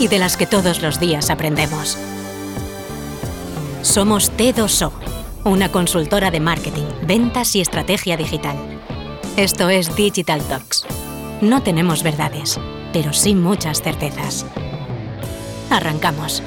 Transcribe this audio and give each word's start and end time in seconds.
y 0.00 0.08
de 0.08 0.18
las 0.18 0.36
que 0.36 0.46
todos 0.46 0.82
los 0.82 0.98
días 0.98 1.30
aprendemos. 1.30 1.96
Somos 3.82 4.32
T2O, 4.32 4.90
una 5.44 5.70
consultora 5.70 6.32
de 6.32 6.40
marketing, 6.40 6.86
ventas 7.06 7.54
y 7.54 7.60
estrategia 7.60 8.16
digital. 8.16 8.56
Esto 9.36 9.68
es 9.68 9.94
Digital 9.94 10.42
Talks. 10.42 10.84
No 11.40 11.62
tenemos 11.62 12.02
verdades 12.02 12.58
pero 12.92 13.12
sin 13.12 13.42
muchas 13.42 13.82
certezas. 13.82 14.46
Arrancamos. 15.70 16.42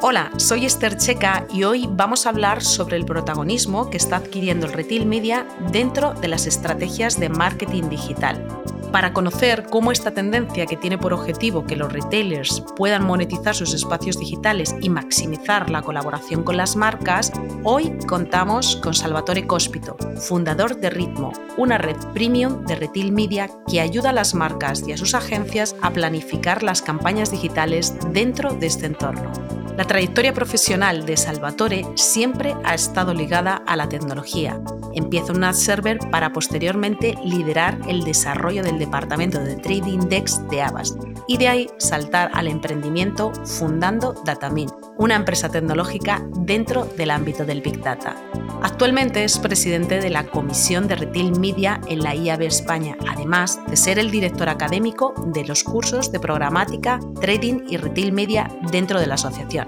Hola, 0.00 0.30
soy 0.36 0.66
Esther 0.66 0.96
Checa 0.98 1.46
y 1.52 1.64
hoy 1.64 1.88
vamos 1.90 2.26
a 2.26 2.28
hablar 2.28 2.62
sobre 2.62 2.96
el 2.96 3.04
protagonismo 3.04 3.90
que 3.90 3.96
está 3.96 4.16
adquiriendo 4.16 4.66
el 4.66 4.72
retail 4.72 5.06
media 5.06 5.48
dentro 5.72 6.14
de 6.14 6.28
las 6.28 6.46
estrategias 6.46 7.18
de 7.18 7.28
marketing 7.28 7.88
digital 7.88 8.46
para 8.86 9.12
conocer 9.12 9.66
cómo 9.70 9.92
esta 9.92 10.12
tendencia 10.12 10.66
que 10.66 10.76
tiene 10.76 10.98
por 10.98 11.12
objetivo 11.12 11.64
que 11.64 11.76
los 11.76 11.92
retailers 11.92 12.62
puedan 12.76 13.04
monetizar 13.04 13.54
sus 13.54 13.74
espacios 13.74 14.18
digitales 14.18 14.74
y 14.80 14.88
maximizar 14.88 15.70
la 15.70 15.82
colaboración 15.82 16.42
con 16.42 16.56
las 16.56 16.76
marcas, 16.76 17.32
hoy 17.64 17.96
contamos 18.06 18.76
con 18.76 18.94
Salvatore 18.94 19.46
Cospito, 19.46 19.96
fundador 20.16 20.76
de 20.80 20.90
Ritmo, 20.90 21.32
una 21.56 21.78
red 21.78 21.96
premium 22.14 22.64
de 22.64 22.76
retail 22.76 23.12
media 23.12 23.50
que 23.68 23.80
ayuda 23.80 24.10
a 24.10 24.14
las 24.14 24.34
marcas 24.34 24.86
y 24.86 24.92
a 24.92 24.96
sus 24.96 25.14
agencias 25.14 25.76
a 25.82 25.90
planificar 25.90 26.62
las 26.62 26.82
campañas 26.82 27.30
digitales 27.30 27.94
dentro 28.12 28.52
de 28.54 28.66
este 28.66 28.86
entorno. 28.86 29.65
La 29.76 29.84
trayectoria 29.84 30.32
profesional 30.32 31.04
de 31.04 31.18
Salvatore 31.18 31.84
siempre 31.96 32.54
ha 32.64 32.74
estado 32.74 33.12
ligada 33.12 33.62
a 33.66 33.76
la 33.76 33.86
tecnología. 33.88 34.58
Empieza 34.94 35.34
ad 35.34 35.52
server 35.52 35.98
para 36.10 36.32
posteriormente 36.32 37.14
liderar 37.22 37.78
el 37.86 38.02
desarrollo 38.02 38.62
del 38.62 38.78
departamento 38.78 39.38
de 39.38 39.56
Trading 39.56 40.08
Dex 40.08 40.48
de 40.48 40.62
Avast 40.62 40.98
y 41.28 41.36
de 41.36 41.48
ahí 41.48 41.70
saltar 41.76 42.30
al 42.32 42.46
emprendimiento 42.48 43.32
fundando 43.44 44.14
Datamin, 44.24 44.70
una 44.98 45.16
empresa 45.16 45.48
tecnológica 45.48 46.26
dentro 46.38 46.84
del 46.84 47.10
ámbito 47.10 47.44
del 47.44 47.60
Big 47.60 47.82
Data. 47.82 48.16
Actualmente 48.62 49.24
es 49.24 49.38
presidente 49.38 50.00
de 50.00 50.10
la 50.10 50.26
Comisión 50.26 50.88
de 50.88 50.96
Retail 50.96 51.38
Media 51.38 51.80
en 51.88 52.00
la 52.00 52.14
IAB 52.14 52.42
España, 52.42 52.96
además 53.08 53.60
de 53.68 53.76
ser 53.76 53.98
el 53.98 54.10
director 54.10 54.48
académico 54.48 55.14
de 55.26 55.44
los 55.44 55.62
cursos 55.62 56.10
de 56.10 56.20
programática, 56.20 56.98
trading 57.20 57.66
y 57.68 57.76
retail 57.76 58.12
media 58.12 58.50
dentro 58.70 58.98
de 58.98 59.06
la 59.06 59.14
asociación. 59.14 59.66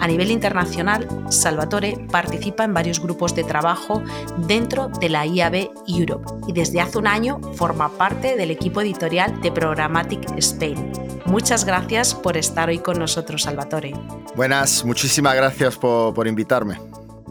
A 0.00 0.06
nivel 0.06 0.30
internacional, 0.30 1.08
Salvatore 1.30 2.06
participa 2.10 2.64
en 2.64 2.74
varios 2.74 3.00
grupos 3.00 3.34
de 3.34 3.44
trabajo 3.44 4.02
dentro 4.46 4.88
de 4.88 5.08
la 5.08 5.26
IAB 5.26 5.70
Europe 5.88 6.30
y 6.46 6.52
desde 6.52 6.80
hace 6.80 6.98
un 6.98 7.06
año 7.06 7.40
forma 7.54 7.88
parte 7.96 8.36
del 8.36 8.50
equipo 8.50 8.80
editorial 8.80 9.40
de 9.40 9.52
Programmatic 9.52 10.36
Spain. 10.38 10.92
Muchas 11.24 11.64
gracias 11.64 12.14
por 12.14 12.36
estar 12.36 12.68
hoy 12.68 12.78
con 12.78 12.98
nosotros, 12.98 13.42
Salvatore. 13.42 13.94
Buenas, 14.34 14.84
muchísimas 14.84 15.34
gracias 15.34 15.76
por, 15.76 16.14
por 16.14 16.26
invitarme. 16.26 16.78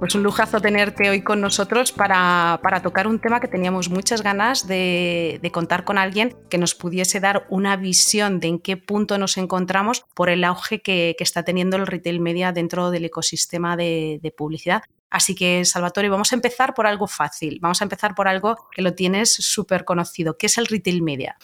Pues 0.05 0.13
un 0.13 0.21
lujazo 0.21 0.61
tenerte 0.61 1.09
hoy 1.09 1.23
con 1.23 1.41
nosotros 1.41 1.91
para, 1.91 2.59
tocar 2.83 3.07
un 3.07 3.17
tema 3.19 3.39
que 3.39 3.47
teníamos 3.47 3.89
muchas 3.89 4.21
ganas 4.21 4.67
de, 4.67 5.41
contar 5.51 5.83
con 5.83 5.97
alguien 5.97 6.37
que 6.47 6.59
nos 6.59 6.75
pudiese 6.75 7.19
dar 7.19 7.47
una 7.49 7.75
visión 7.75 8.39
de 8.39 8.49
en 8.49 8.59
qué 8.59 8.77
punto 8.77 9.17
nos 9.17 9.35
encontramos 9.37 10.05
por 10.13 10.29
el 10.29 10.43
auge 10.43 10.83
que, 10.83 11.15
está 11.17 11.41
teniendo 11.41 11.75
el 11.77 11.87
retail 11.87 12.19
media 12.19 12.51
dentro 12.51 12.91
del 12.91 13.05
ecosistema 13.05 13.75
de, 13.75 14.31
publicidad. 14.37 14.83
Así 15.09 15.33
que, 15.33 15.65
Salvatore, 15.65 16.09
vamos 16.09 16.31
a 16.33 16.35
empezar 16.35 16.75
por 16.75 16.85
algo 16.85 17.07
fácil. 17.07 17.57
Vamos 17.59 17.81
a 17.81 17.85
empezar 17.85 18.13
por 18.13 18.27
algo 18.27 18.57
que 18.75 18.83
lo 18.83 18.93
tienes 18.93 19.33
súper 19.33 19.85
conocido. 19.85 20.37
¿Qué 20.37 20.45
es 20.45 20.59
el 20.59 20.67
retail 20.67 21.01
media? 21.01 21.35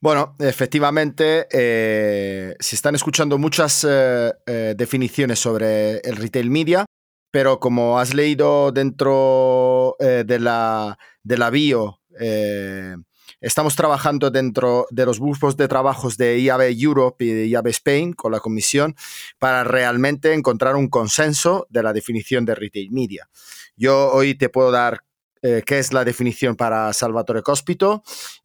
Bueno, 0.00 0.34
efectivamente, 0.40 1.46
eh, 1.52 2.56
se 2.58 2.74
están 2.74 2.96
escuchando 2.96 3.38
muchas 3.38 3.86
eh, 3.88 4.32
eh, 4.48 4.74
definiciones 4.76 5.38
sobre 5.38 5.98
el 5.98 6.16
retail 6.16 6.50
media 6.50 6.86
pero 7.30 7.60
como 7.60 7.98
has 7.98 8.14
leído 8.14 8.72
dentro 8.72 9.96
eh, 10.00 10.24
de, 10.26 10.38
la, 10.38 10.98
de 11.22 11.38
la 11.38 11.50
bio, 11.50 12.00
eh, 12.18 12.96
estamos 13.40 13.76
trabajando 13.76 14.30
dentro 14.30 14.86
de 14.90 15.06
los 15.06 15.20
grupos 15.20 15.56
de 15.56 15.68
trabajos 15.68 16.16
de 16.16 16.38
IAB 16.40 16.72
Europe 16.76 17.24
y 17.24 17.28
de 17.28 17.46
IAB 17.46 17.68
Spain 17.68 18.12
con 18.12 18.32
la 18.32 18.40
comisión 18.40 18.96
para 19.38 19.64
realmente 19.64 20.34
encontrar 20.34 20.76
un 20.76 20.88
consenso 20.88 21.66
de 21.70 21.82
la 21.82 21.92
definición 21.92 22.44
de 22.44 22.54
retail 22.54 22.90
media. 22.90 23.28
Yo 23.76 24.10
hoy 24.12 24.34
te 24.34 24.48
puedo 24.48 24.70
dar 24.70 25.00
eh, 25.42 25.62
qué 25.64 25.78
es 25.78 25.92
la 25.92 26.04
definición 26.04 26.56
para 26.56 26.92
Salvatore 26.92 27.42
Cospito, 27.42 28.02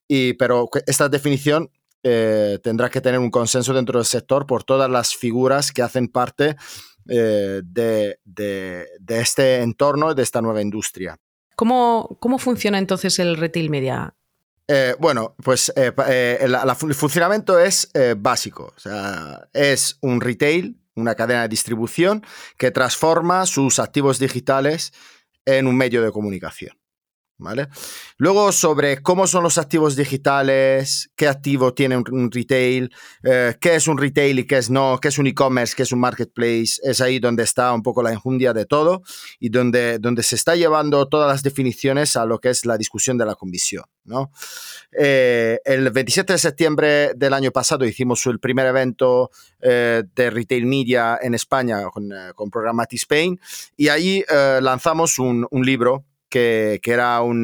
y, 0.08 0.34
pero 0.34 0.70
esta 0.86 1.10
definición 1.10 1.72
tendrá 2.62 2.92
que 2.92 3.02
tener 3.02 3.20
un 3.20 3.32
consenso 3.32 3.74
dentro 3.74 3.98
del 3.98 4.06
sector 4.06 4.46
por 4.46 4.64
todas 4.64 4.88
las 4.88 5.16
figuras 5.16 5.72
que 5.72 5.82
hacen 5.82 6.08
parte 6.08 6.56
eh, 7.08 7.62
de, 7.64 8.18
este 9.08 9.62
entorno, 9.62 10.14
de 10.14 10.24
esta 10.24 10.42
nueva 10.42 10.62
industria. 10.62 11.18
¿Cómo, 11.56 12.18
cómo 12.20 12.40
funciona 12.40 12.78
entonces 12.78 13.20
el 13.20 13.38
retail 13.38 13.70
media? 13.70 14.16
Eh, 14.68 14.96
bueno, 15.00 15.36
pues 15.44 15.72
eh, 15.76 16.38
el, 16.42 16.56
funcionamiento 16.96 17.60
es 17.60 17.92
básico. 18.18 18.74
es 19.54 19.98
un 20.02 20.22
retail, 20.22 20.78
una 20.96 21.16
cadena 21.16 21.44
de 21.44 21.50
distribución 21.50 22.24
que 22.58 22.72
transforma 22.72 23.46
sus 23.46 23.80
activos 23.80 24.20
digitales 24.20 24.94
en 25.46 25.68
un 25.68 25.78
medio 25.78 26.02
de 26.02 26.12
comunicación. 26.12 26.76
¿Vale? 27.38 27.68
Luego 28.18 28.54
sobre 28.54 29.02
cómo 29.02 29.28
son 29.28 29.44
los 29.44 29.58
activos 29.58 29.98
digitales, 29.98 31.10
qué 31.18 31.28
activo 31.28 31.74
tiene 31.74 31.98
un, 31.98 32.32
retail, 32.32 32.90
eh, 33.24 33.56
qué 33.60 33.76
es 33.76 33.90
un 33.90 33.98
retail 33.98 34.40
y 34.40 34.48
qué 34.48 34.58
es 34.58 34.70
no, 34.70 34.98
qué 35.02 35.10
es 35.10 35.18
un 35.18 35.28
e-commerce, 35.28 35.76
qué 35.76 35.84
es 35.84 35.92
un 35.92 36.00
marketplace, 36.00 36.80
es 36.82 37.02
ahí 37.02 37.20
donde 37.20 37.44
está 37.44 37.74
un 37.74 37.84
poco 37.84 38.02
la 38.02 38.14
enjundia 38.14 38.54
de 38.54 38.66
todo 38.66 39.02
y 39.38 39.50
donde, 39.50 40.00
donde 40.00 40.24
se 40.24 40.36
está 40.36 40.56
llevando 40.56 41.10
todas 41.10 41.30
las 41.30 41.44
definiciones 41.44 42.16
a 42.16 42.26
lo 42.26 42.40
que 42.40 42.52
es 42.52 42.66
la 42.66 42.78
discusión 42.78 43.18
de 43.18 43.26
la 43.26 43.36
comisión. 43.36 43.84
¿no? 44.06 44.32
Eh, 44.98 45.60
el 45.66 45.92
27 45.92 46.32
de 46.32 46.40
septiembre 46.40 47.12
del 47.16 47.34
año 47.34 47.52
pasado 47.52 47.84
hicimos 47.84 48.26
el 48.28 48.40
primer 48.40 48.68
evento 48.68 49.30
eh, 49.60 50.04
de 50.16 50.30
retail 50.30 50.66
media 50.68 51.20
en 51.22 51.34
España 51.34 51.84
con, 51.92 52.10
con 52.34 52.50
Programmatic 52.50 53.00
Spain 53.00 53.38
y 53.76 53.90
ahí 53.90 54.24
lanzamos 54.62 55.20
un, 55.20 55.46
un 55.52 55.66
libro 55.66 56.06
que, 56.36 56.92
era 56.92 57.22
un, 57.22 57.44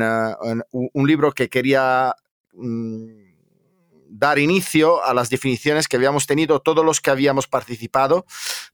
libro 0.93 1.31
que 1.31 1.49
quería 1.49 2.13
mm, 2.51 3.05
dar 4.09 4.37
inicio 4.37 5.01
a 5.01 5.13
las 5.13 5.29
definiciones 5.29 5.87
que 5.87 5.95
habíamos 5.95 6.27
tenido 6.27 6.59
todos 6.59 6.83
los 6.83 6.99
que 6.99 7.09
habíamos 7.09 7.47
participado 7.47 8.25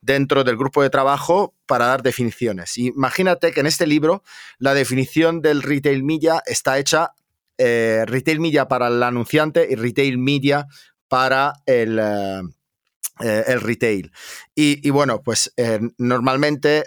dentro 0.02 0.44
del 0.44 0.58
grupo 0.58 0.82
de 0.82 0.90
trabajo 0.90 1.54
para 1.68 1.86
dar 1.86 2.02
definiciones. 2.02 2.80
Imagínate 2.80 3.52
que 3.52 3.60
en 3.60 3.68
este 3.68 3.86
libro 3.86 4.24
la 4.58 4.74
definición 4.74 5.44
del 5.44 5.62
retail 5.62 6.04
media 6.04 6.42
está 6.48 6.80
hecha 6.80 7.12
eh, 7.60 8.04
retail 8.08 8.40
media 8.40 8.68
para 8.68 8.88
el 8.88 9.04
anunciante 9.04 9.68
y 9.70 9.76
retail 9.76 10.18
media 10.18 10.66
para 11.08 11.54
el... 11.68 12.00
Eh, 12.00 12.42
eh, 13.20 13.46
el 13.48 13.62
retail. 13.62 14.12
Y, 14.54 14.92
bueno, 14.92 15.24
pues 15.24 15.52
normalmente 15.98 16.84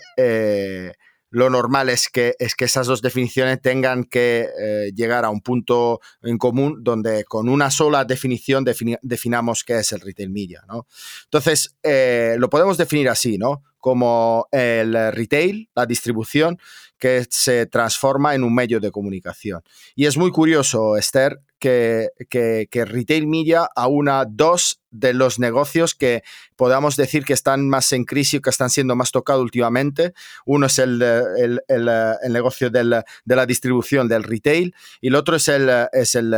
lo 1.31 1.49
normal 1.49 1.89
es 1.89 2.09
que, 2.09 2.35
es 2.39 2.55
que 2.55 2.65
esas 2.65 2.87
dos 2.89 3.03
definiciones 3.03 3.63
tengan 3.63 4.05
que 4.05 4.49
eh, 4.59 4.93
llegar 4.95 5.25
a 5.25 5.31
un 5.31 5.41
punto 5.41 6.01
en 6.23 6.39
común 6.39 6.83
donde 6.83 7.25
con 7.25 7.49
una 7.49 7.71
sola 7.71 8.05
definición 8.05 8.65
definamos 8.65 9.65
qué 9.65 9.79
es 9.79 9.93
el 9.93 10.01
retail 10.01 10.31
media. 10.31 10.63
¿no? 10.69 10.87
Entonces, 11.25 11.77
eh, 11.83 12.35
lo 12.39 12.51
podemos 12.51 12.77
definir 12.77 13.09
así, 13.09 13.39
¿no? 13.39 13.63
Como 13.79 14.47
el 14.51 14.93
retail, 15.13 15.71
la 15.75 15.87
distribución, 15.87 16.59
que 16.99 17.27
se 17.31 17.65
transforma 17.67 18.35
en 18.35 18.45
un 18.45 18.55
medio 18.55 18.79
de 18.79 18.91
comunicación. 18.91 19.63
Y 19.95 20.05
es 20.05 20.19
muy 20.19 20.31
curioso, 20.31 20.99
Esther, 20.99 21.41
que, 21.59 22.11
que, 22.29 22.69
que 22.71 22.85
retail 22.85 23.27
media 23.27 23.69
aúna 23.75 24.27
dos 24.29 24.80
de 24.91 25.15
los 25.15 25.39
negocios 25.39 25.95
que 25.95 26.23
podamos 26.57 26.97
decir 26.97 27.25
que 27.25 27.33
están 27.33 27.69
más 27.69 27.93
en 27.93 28.05
crisis 28.05 28.41
o 28.41 28.43
que 28.43 28.51
están 28.51 28.71
siendo 28.71 28.97
más 28.97 29.13
tocados 29.13 29.43
últimamente. 29.43 30.13
Uno 30.45 30.67
es 30.67 30.79
el, 30.79 31.01
el, 31.03 31.61
el, 31.69 32.33
negocio 32.33 32.71
del, 32.71 33.03
de 33.25 33.37
la 33.37 33.47
distribución 33.47 34.09
del 34.09 34.25
retail 34.25 34.75
y 35.01 35.09
el 35.09 35.15
otro 35.15 35.37
es 35.37 35.49
el, 35.49 35.71
es 35.93 36.15
el, 36.15 36.35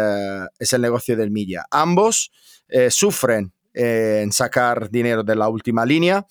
es 0.59 0.73
el 0.73 0.83
negocio 0.83 1.17
del 1.17 1.31
media. 1.31 1.65
Ambos 1.71 2.31
eh, 2.69 2.91
sufren 2.91 3.53
eh, 3.75 4.21
en 4.23 4.33
sacar 4.33 4.91
dinero 4.91 5.23
de 5.23 5.37
la 5.37 5.49
última 5.49 5.87
línea 5.87 6.27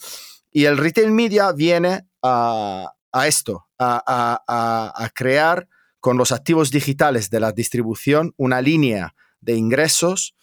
y 0.52 0.66
el 0.66 0.78
retail 0.78 1.12
media 1.12 1.52
viene 1.52 2.08
a, 2.22 2.94
a 3.12 3.28
esto, 3.28 3.68
a, 3.80 4.04
a, 4.06 5.04
a 5.04 5.10
crear 5.10 5.68
con 6.00 6.18
los 6.18 6.32
activos 6.32 6.72
digitales 6.72 7.30
de 7.30 7.40
la 7.40 7.52
distribución 7.52 8.34
una 8.38 8.62
línea 8.62 9.16
de 9.40 9.56
ingresos 9.56 10.36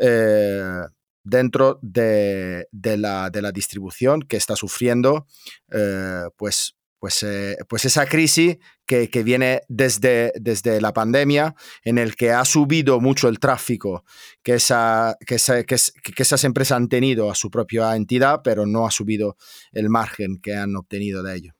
eh, 0.00 0.80
dentro 1.24 1.78
de, 1.82 2.68
la, 2.72 3.30
distribución 3.52 4.22
que 4.22 4.36
está 4.36 4.54
sufriendo 4.54 5.26
eh, 5.72 6.24
pues, 6.36 6.76
pues, 7.00 7.22
eh, 7.22 7.56
pues 7.68 7.84
esa 7.84 8.06
crisis 8.06 8.58
que, 8.86 9.08
viene 9.24 9.62
desde, 9.68 10.32
desde, 10.36 10.80
la 10.80 10.92
pandemia, 10.92 11.54
en 11.82 11.98
el 11.98 12.16
que 12.16 12.32
ha 12.32 12.44
subido 12.44 13.00
mucho 13.00 13.28
el 13.28 13.38
tráfico 13.38 14.04
que, 14.42 14.54
esa, 14.54 15.16
que, 15.26 15.36
que, 15.66 16.22
esas 16.22 16.44
empresas 16.44 16.76
han 16.76 16.88
tenido 16.88 17.30
a 17.30 17.34
su 17.34 17.50
propia 17.50 17.96
entidad, 17.96 18.40
pero 18.44 18.66
no 18.66 18.86
ha 18.86 18.90
subido 18.90 19.36
el 19.72 19.88
margen 19.90 20.38
que 20.40 20.54
han 20.54 20.76
obtenido 20.76 21.22
de 21.22 21.36
ello. 21.36 21.52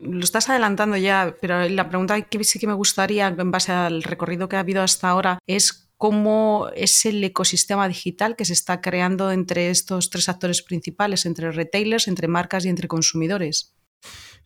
Lo 0.00 0.20
estás 0.20 0.48
adelantando 0.48 0.96
ya, 0.96 1.34
pero 1.40 1.68
la 1.68 1.88
pregunta 1.88 2.20
que 2.22 2.44
sí 2.44 2.60
que 2.60 2.68
me 2.68 2.74
gustaría, 2.74 3.26
en 3.28 3.50
base 3.50 3.72
al 3.72 4.04
recorrido 4.04 4.48
que 4.48 4.54
ha 4.54 4.60
habido 4.60 4.82
hasta 4.82 5.08
ahora, 5.08 5.40
es 5.46 5.87
cómo 5.98 6.70
es 6.74 7.04
el 7.04 7.22
ecosistema 7.22 7.88
digital 7.88 8.36
que 8.36 8.44
se 8.44 8.52
está 8.52 8.80
creando 8.80 9.30
entre 9.32 9.68
estos 9.68 10.08
tres 10.08 10.28
actores 10.28 10.62
principales, 10.62 11.26
entre 11.26 11.50
retailers, 11.50 12.08
entre 12.08 12.28
marcas 12.28 12.64
y 12.64 12.68
entre 12.68 12.88
consumidores. 12.88 13.74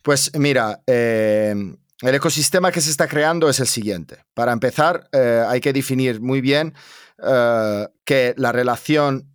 Pues 0.01 0.31
mira, 0.37 0.81
eh, 0.87 1.55
el 2.01 2.15
ecosistema 2.15 2.71
que 2.71 2.81
se 2.81 2.89
está 2.89 3.07
creando 3.07 3.49
es 3.49 3.59
el 3.59 3.67
siguiente. 3.67 4.17
Para 4.33 4.51
empezar, 4.51 5.07
eh, 5.13 5.43
hay 5.47 5.61
que 5.61 5.71
definir 5.71 6.19
muy 6.19 6.41
bien 6.41 6.73
eh, 7.23 7.87
que 8.03 8.33
la 8.35 8.51
relación 8.51 9.31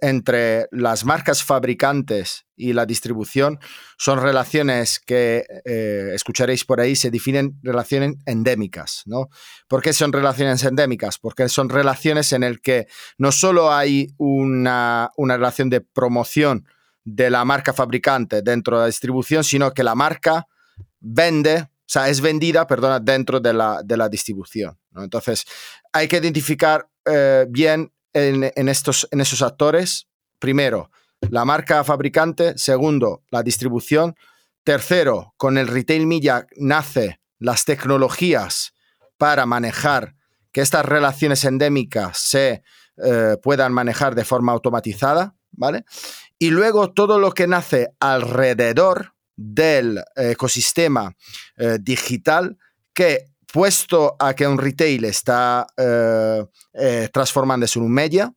entre 0.00 0.66
las 0.72 1.04
marcas 1.04 1.44
fabricantes 1.44 2.46
y 2.56 2.72
la 2.72 2.86
distribución 2.86 3.60
son 3.96 4.20
relaciones 4.20 4.98
que 4.98 5.46
eh, 5.64 6.10
escucharéis 6.14 6.64
por 6.64 6.80
ahí, 6.80 6.96
se 6.96 7.10
definen 7.10 7.58
relaciones 7.62 8.16
endémicas. 8.26 9.02
¿no? 9.06 9.28
¿Por 9.68 9.82
qué 9.82 9.92
son 9.92 10.12
relaciones 10.12 10.64
endémicas? 10.64 11.18
Porque 11.18 11.48
son 11.48 11.68
relaciones 11.68 12.32
en 12.32 12.40
las 12.42 12.58
que 12.58 12.88
no 13.18 13.30
solo 13.30 13.72
hay 13.72 14.08
una, 14.16 15.10
relación 15.16 15.70
de 15.70 15.80
promoción 15.80 16.66
de 17.04 17.30
la 17.30 17.44
marca 17.44 17.72
fabricante 17.72 18.42
dentro 18.42 18.78
de 18.78 18.82
la 18.82 18.86
distribución, 18.86 19.44
sino 19.44 19.72
que 19.72 19.84
la 19.84 19.94
marca 19.94 20.48
vende, 20.98 21.60
o 21.60 21.68
sea, 21.86 22.08
es 22.08 22.20
vendida, 22.20 22.66
perdona, 22.66 22.98
dentro 22.98 23.38
de 23.38 23.52
la, 23.52 23.82
de 23.84 23.96
la 23.96 24.08
distribución. 24.08 24.76
Entonces, 24.96 25.44
hay 25.92 26.08
que 26.08 26.16
identificar 26.16 26.88
eh, 27.04 27.46
bien 27.48 27.92
en, 28.16 28.68
estos, 28.68 29.06
en 29.10 29.20
esos 29.20 29.42
actores, 29.42 30.08
primero, 30.38 30.90
la 31.30 31.44
marca 31.44 31.84
fabricante, 31.84 32.56
segundo, 32.56 33.22
la 33.30 33.42
distribución, 33.42 34.16
tercero, 34.64 35.34
con 35.36 35.58
el 35.58 35.68
retail 35.68 36.06
media 36.06 36.46
nace 36.56 37.20
las 37.38 37.64
tecnologías 37.64 38.72
para 39.18 39.46
manejar 39.46 40.14
que 40.50 40.62
estas 40.62 40.86
relaciones 40.86 41.44
endémicas 41.44 42.18
se 42.18 42.62
eh, 43.04 43.36
puedan 43.42 43.72
manejar 43.72 44.14
de 44.14 44.24
forma 44.24 44.52
automatizada, 44.52 45.36
¿vale? 45.52 45.84
Y 46.38 46.50
luego 46.50 46.92
todo 46.92 47.18
lo 47.18 47.32
que 47.32 47.46
nace 47.46 47.88
alrededor 48.00 49.14
del 49.36 50.02
ecosistema 50.16 51.14
eh, 51.56 51.78
digital 51.80 52.56
que 52.94 53.26
puesto 53.52 54.16
a 54.18 54.34
que 54.34 54.46
un 54.46 54.58
retail 54.58 55.04
está 55.04 55.66
eh, 55.76 56.44
eh, 56.74 57.08
transformándose 57.12 57.78
en 57.78 57.84
un 57.84 57.92
media, 57.92 58.32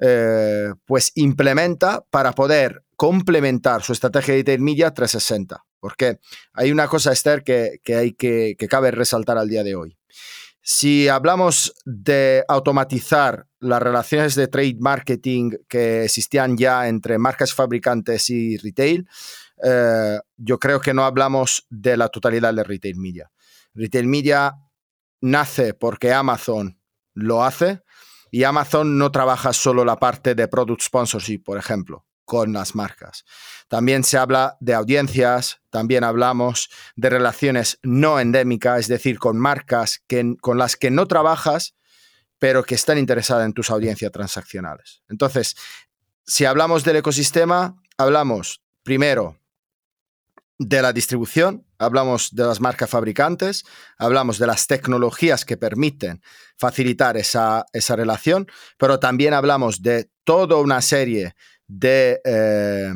eh, 0.00 0.72
pues 0.84 1.12
implementa 1.14 2.04
para 2.10 2.32
poder 2.32 2.84
complementar 2.96 3.82
su 3.82 3.92
estrategia 3.92 4.34
de 4.34 4.40
retail 4.40 4.60
media 4.60 4.92
360. 4.92 5.64
Porque 5.78 6.18
hay 6.52 6.70
una 6.72 6.88
cosa, 6.88 7.12
Esther, 7.12 7.42
que, 7.42 7.80
hay 7.96 8.12
que, 8.12 8.54
que 8.58 8.68
cabe 8.68 8.90
resaltar 8.90 9.38
al 9.38 9.48
día 9.48 9.64
de 9.64 9.74
hoy. 9.74 9.96
Si 10.62 11.08
hablamos 11.08 11.72
de 11.86 12.44
automatizar 12.46 13.46
las 13.60 13.80
relaciones 13.80 14.34
de 14.34 14.46
trade 14.46 14.76
marketing 14.78 15.52
que 15.66 16.04
existían 16.04 16.58
ya 16.58 16.86
entre 16.86 17.16
marcas 17.16 17.54
fabricantes 17.54 18.28
y 18.28 18.58
retail, 18.58 19.08
yo 20.36 20.58
creo 20.58 20.80
que 20.80 20.92
no 20.92 21.04
hablamos 21.04 21.66
de 21.70 21.96
la 21.96 22.08
totalidad 22.08 22.52
del 22.52 22.66
retail 22.66 22.96
media. 22.96 23.30
Retail 23.74 24.06
Media 24.06 24.56
nace 25.20 25.74
porque 25.74 26.12
Amazon 26.12 26.80
lo 27.14 27.44
hace 27.44 27.82
y 28.30 28.44
Amazon 28.44 28.98
no 28.98 29.10
trabaja 29.10 29.52
solo 29.52 29.84
la 29.84 29.98
parte 29.98 30.34
de 30.34 30.48
product 30.48 30.82
sponsorship, 30.82 31.42
por 31.44 31.58
ejemplo, 31.58 32.06
con 32.24 32.52
las 32.52 32.74
marcas. 32.74 33.24
También 33.68 34.04
se 34.04 34.18
habla 34.18 34.56
de 34.60 34.74
audiencias, 34.74 35.60
también 35.70 36.04
hablamos 36.04 36.70
de 36.94 37.10
relaciones 37.10 37.78
no 37.82 38.20
endémicas, 38.20 38.80
es 38.80 38.88
decir, 38.88 39.18
con 39.18 39.38
marcas 39.38 40.02
que, 40.06 40.36
con 40.40 40.58
las 40.58 40.76
que 40.76 40.90
no 40.90 41.06
trabajas, 41.06 41.74
pero 42.38 42.62
que 42.62 42.76
están 42.76 42.98
interesadas 42.98 43.46
en 43.46 43.52
tus 43.52 43.70
audiencias 43.70 44.12
transaccionales. 44.12 45.02
Entonces, 45.08 45.56
si 46.24 46.44
hablamos 46.44 46.84
del 46.84 46.96
ecosistema, 46.96 47.82
hablamos 47.98 48.62
primero 48.84 49.36
de 50.60 50.82
la 50.82 50.92
distribución, 50.92 51.64
hablamos 51.78 52.34
de 52.34 52.44
las 52.44 52.60
marcas 52.60 52.90
fabricantes, 52.90 53.64
hablamos 53.96 54.38
de 54.38 54.46
las 54.46 54.66
tecnologías 54.66 55.46
que 55.46 55.56
permiten 55.56 56.20
facilitar 56.58 57.16
esa, 57.16 57.64
relación, 57.88 58.46
pero 58.76 59.00
también 59.00 59.32
hablamos 59.32 59.80
de 59.80 60.10
toda 60.22 60.56
una 60.56 60.82
serie 60.82 61.34
de 61.66 62.20
eh, 62.26 62.92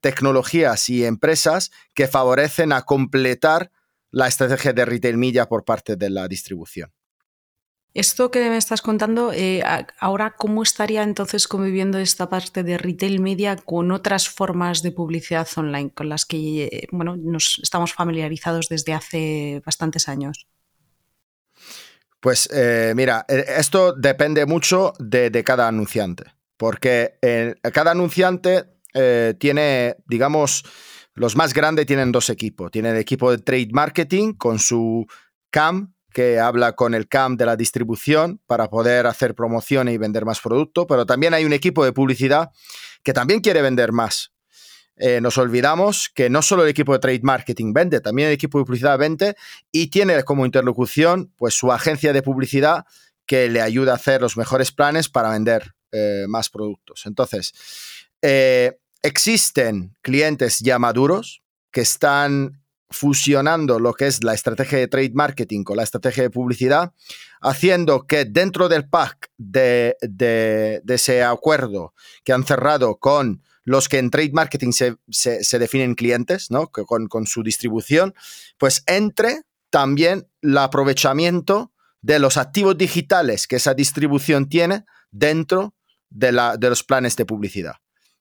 tecnologías 0.00 0.88
y 0.88 1.04
empresas 1.04 1.70
que 1.94 2.08
favorecen 2.08 2.72
a 2.72 2.82
completar 2.82 3.70
la 4.10 4.26
estrategia 4.26 4.72
de 4.72 4.84
retail 4.84 5.16
media 5.16 5.46
por 5.48 5.64
parte 5.64 5.94
de 5.94 6.10
la 6.10 6.26
distribución. 6.26 6.92
Esto 7.94 8.32
que 8.32 8.50
me 8.50 8.56
estás 8.56 8.82
contando, 8.82 9.32
eh, 9.32 9.62
ahora, 10.00 10.34
¿cómo 10.36 10.64
estaría 10.64 11.04
entonces 11.04 11.46
conviviendo 11.46 11.98
esta 11.98 12.28
parte 12.28 12.64
de 12.64 12.76
retail 12.76 13.20
media 13.20 13.54
con 13.54 13.92
otras 13.92 14.28
formas 14.28 14.82
de 14.82 14.90
publicidad 14.90 15.46
online 15.56 15.92
con 15.94 16.08
las 16.08 16.24
que 16.24 16.64
eh, 16.64 16.88
bueno, 16.90 17.16
nos 17.16 17.60
estamos 17.62 17.94
familiarizados 17.94 18.68
desde 18.68 18.94
hace 18.94 19.62
bastantes 19.64 20.08
años? 20.08 20.48
Pues 22.18 22.48
eh, 22.52 22.94
mira, 22.96 23.24
esto 23.28 23.92
depende 23.92 24.44
mucho 24.44 24.94
de, 24.98 25.44
cada 25.44 25.68
anunciante, 25.68 26.24
porque 26.56 27.18
cada 27.72 27.92
anunciante 27.92 28.64
tiene, 29.38 29.96
digamos, 30.06 30.64
los 31.14 31.36
más 31.36 31.54
grandes 31.54 31.86
tienen 31.86 32.10
dos 32.10 32.28
equipos. 32.28 32.72
Tienen 32.72 32.94
el 32.94 33.00
equipo 33.00 33.30
de 33.30 33.38
trade 33.38 33.68
marketing 33.70 34.32
con 34.32 34.58
su 34.58 35.06
CAM, 35.50 35.93
que 36.14 36.40
habla 36.40 36.72
con 36.72 36.94
el 36.94 37.08
CAM 37.08 37.36
de 37.36 37.44
la 37.44 37.56
distribución 37.56 38.40
para 38.46 38.70
poder 38.70 39.06
hacer 39.06 39.34
promociones 39.34 39.94
y 39.94 39.98
vender 39.98 40.24
más 40.24 40.40
producto, 40.40 40.86
pero 40.86 41.04
también 41.04 41.34
hay 41.34 41.44
un 41.44 41.52
equipo 41.52 41.84
de 41.84 41.92
publicidad 41.92 42.50
que 43.02 43.12
también 43.12 43.40
quiere 43.40 43.60
vender 43.60 43.92
más. 43.92 44.32
Eh, 44.96 45.20
nos 45.20 45.36
olvidamos 45.38 46.08
que 46.08 46.30
no 46.30 46.40
solo 46.40 46.62
el 46.62 46.70
equipo 46.70 46.92
de 46.92 47.00
trade 47.00 47.20
marketing 47.22 47.72
vende, 47.74 48.00
también 48.00 48.28
el 48.28 48.34
equipo 48.34 48.58
de 48.58 48.64
publicidad 48.64 48.96
vende 48.96 49.36
y 49.72 49.88
tiene 49.88 50.22
como 50.22 50.46
interlocución 50.46 51.32
pues 51.36 51.54
su 51.54 51.72
agencia 51.72 52.12
de 52.12 52.22
publicidad 52.22 52.86
que 53.26 53.50
le 53.50 53.60
ayuda 53.60 53.92
a 53.92 53.96
hacer 53.96 54.22
los 54.22 54.36
mejores 54.36 54.70
planes 54.70 55.08
para 55.08 55.30
vender 55.30 55.74
eh, 55.90 56.26
más 56.28 56.48
productos. 56.48 57.06
Entonces, 57.06 57.52
eh, 58.22 58.78
existen 59.02 59.94
clientes 60.00 60.60
ya 60.60 60.78
maduros 60.78 61.42
que 61.70 61.80
están 61.80 62.63
fusionando 62.90 63.78
lo 63.78 63.92
que 63.94 64.06
es 64.06 64.22
la 64.22 64.34
estrategia 64.34 64.78
de 64.78 64.88
trade 64.88 65.12
marketing 65.14 65.64
con 65.64 65.76
la 65.76 65.82
estrategia 65.82 66.22
de 66.22 66.30
publicidad, 66.30 66.92
haciendo 67.40 68.06
que 68.06 68.24
dentro 68.24 68.68
del 68.68 68.88
pack 68.88 69.30
de, 69.36 69.96
ese 70.86 71.22
acuerdo 71.22 71.94
que 72.24 72.32
han 72.32 72.44
cerrado 72.44 72.96
con 72.96 73.42
los 73.64 73.88
que 73.88 73.98
en 73.98 74.10
trade 74.10 74.32
marketing 74.32 74.72
se, 74.72 75.58
definen 75.58 75.94
clientes, 75.94 76.50
¿no? 76.50 76.68
con, 76.68 77.08
con, 77.08 77.26
su 77.26 77.42
distribución, 77.42 78.14
pues 78.58 78.82
entre 78.86 79.42
también 79.70 80.28
el 80.42 80.58
aprovechamiento 80.58 81.72
de 82.02 82.18
los 82.18 82.36
activos 82.36 82.76
digitales 82.76 83.46
que 83.46 83.56
esa 83.56 83.72
distribución 83.72 84.48
tiene 84.48 84.84
dentro 85.10 85.74
de, 86.10 86.32
la, 86.32 86.56
de 86.56 86.68
los 86.68 86.84
planes 86.84 87.16
de 87.16 87.24
publicidad. 87.24 87.76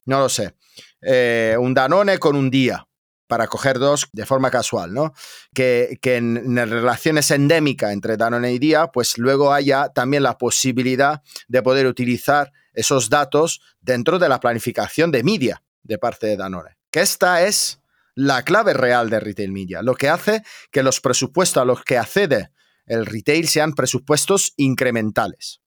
No 0.06 0.20
lo 0.20 0.30
sé. 0.30 0.56
Eh, 1.02 1.56
un 1.60 1.74
Danone 1.74 2.18
con 2.18 2.36
un 2.36 2.50
día, 2.50 2.88
para 3.34 3.48
coger 3.48 3.80
dos 3.80 4.08
de 4.12 4.28
forma 4.28 4.52
casual, 4.52 4.94
¿no? 4.94 5.12
Que, 5.56 5.98
en, 6.04 6.56
relaciones 6.56 7.32
endémicas 7.32 7.92
entre 7.92 8.16
Danone 8.16 8.54
y 8.54 8.60
Día, 8.60 8.92
pues 8.92 9.18
luego 9.18 9.52
haya 9.52 9.90
también 9.90 10.22
la 10.22 10.38
posibilidad 10.38 11.24
de 11.48 11.64
poder 11.64 11.88
utilizar 11.88 12.54
esos 12.76 13.10
datos 13.10 13.60
dentro 13.82 14.20
de 14.20 14.30
la 14.30 14.40
planificación 14.40 15.12
de 15.12 15.24
media 15.24 15.64
de 15.82 15.98
parte 15.98 16.28
de 16.28 16.38
Danone. 16.38 16.78
Que 16.92 17.02
esta 17.02 17.42
es 17.42 17.80
la 18.14 18.44
clave 18.44 18.74
real 18.76 19.10
de 19.10 19.20
retail 19.20 19.52
media, 19.52 19.82
lo 19.82 19.96
que 19.96 20.10
hace 20.10 20.44
que 20.70 20.84
los 20.84 21.02
presupuestos 21.02 21.60
a 21.60 21.66
los 21.66 21.84
que 21.84 21.98
accede 21.98 22.52
el 22.86 23.08
retail 23.08 23.48
sean 23.48 23.74
presupuestos 23.74 24.54
incrementales. 24.58 25.63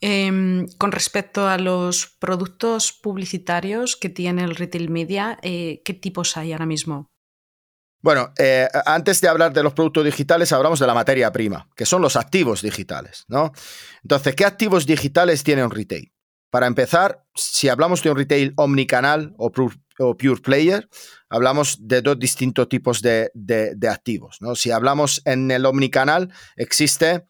Em, 0.00 0.68
con 0.78 0.92
respecto 0.92 1.48
a 1.48 1.58
los 1.58 2.06
productos 2.20 2.92
publicitarios 2.92 3.96
que 3.96 4.08
tiene 4.08 4.44
el 4.44 4.54
retail 4.54 4.90
media, 4.90 5.38
eh, 5.42 5.82
¿qué 5.84 5.92
tipos 5.92 6.36
hay 6.36 6.52
ahora 6.52 6.66
mismo? 6.66 7.10
Bueno, 8.00 8.32
eh, 8.38 8.68
antes 8.86 9.20
de 9.20 9.26
hablar 9.26 9.52
de 9.52 9.64
los 9.64 9.72
productos 9.72 10.04
digitales, 10.04 10.52
hablamos 10.52 10.78
de 10.78 10.86
la 10.86 10.94
materia 10.94 11.32
prima, 11.32 11.68
que 11.74 11.84
son 11.84 12.00
los 12.00 12.14
activos 12.14 12.62
digitales, 12.62 13.24
¿no? 13.26 13.50
Entonces, 14.04 14.36
¿qué 14.36 14.44
activos 14.44 14.86
digitales 14.86 15.42
tiene 15.42 15.64
un 15.64 15.70
retail? 15.72 16.12
Para 16.48 16.68
empezar, 16.68 17.24
si 17.34 17.68
hablamos 17.68 18.00
de 18.02 18.10
un 18.10 18.16
retail 18.16 18.52
omnicanal 18.56 19.34
o, 19.36 19.50
pure 19.50 20.40
player, 20.40 20.88
hablamos 21.28 21.76
de 21.88 22.00
dos 22.02 22.16
distintos 22.20 22.68
tipos 22.68 23.02
de, 23.02 23.32
de 23.34 23.88
activos, 23.88 24.36
¿no? 24.40 24.54
Si 24.54 24.70
hablamos 24.70 25.20
en 25.24 25.50
el 25.50 25.66
omnicanal, 25.66 26.32
existe 26.56 27.26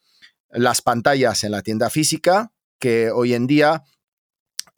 las 0.50 0.82
pantallas 0.82 1.44
en 1.44 1.52
la 1.52 1.62
tienda 1.62 1.90
física, 1.90 2.52
que 2.78 3.10
hoy 3.10 3.34
en 3.34 3.46
día 3.46 3.82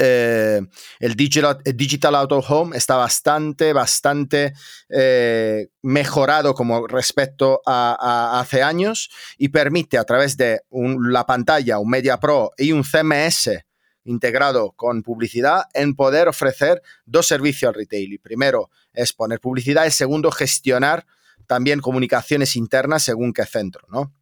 eh, 0.02 0.62
el, 0.98 1.14
digital, 1.14 1.58
digital, 1.62 2.14
Out 2.14 2.32
Home 2.48 2.76
está 2.76 2.96
bastante, 2.96 3.74
bastante 3.74 4.54
eh, 4.88 5.68
mejorado 5.82 6.54
como 6.54 6.86
respecto 6.86 7.60
a, 7.66 8.40
hace 8.40 8.62
años 8.62 9.10
y 9.36 9.48
permite 9.48 9.98
a 9.98 10.04
través 10.04 10.38
de 10.38 10.62
la 10.70 11.26
pantalla, 11.26 11.78
un 11.78 11.90
Media 11.90 12.18
Pro 12.18 12.52
y 12.56 12.72
un 12.72 12.82
CMS 12.82 13.50
integrado 14.04 14.72
con 14.72 15.02
publicidad 15.02 15.64
en 15.74 15.94
poder 15.94 16.28
ofrecer 16.28 16.80
dos 17.04 17.26
servicios 17.26 17.68
al 17.68 17.74
retail. 17.74 18.14
Y 18.14 18.18
primero 18.18 18.70
es 18.94 19.12
poner 19.12 19.38
publicidad 19.38 19.84
y 19.84 19.90
segundo 19.90 20.30
gestionar 20.30 21.04
también 21.46 21.80
comunicaciones 21.80 22.56
internas 22.56 23.02
según 23.02 23.34
qué 23.34 23.44
centro, 23.44 23.86
¿no? 23.90 24.14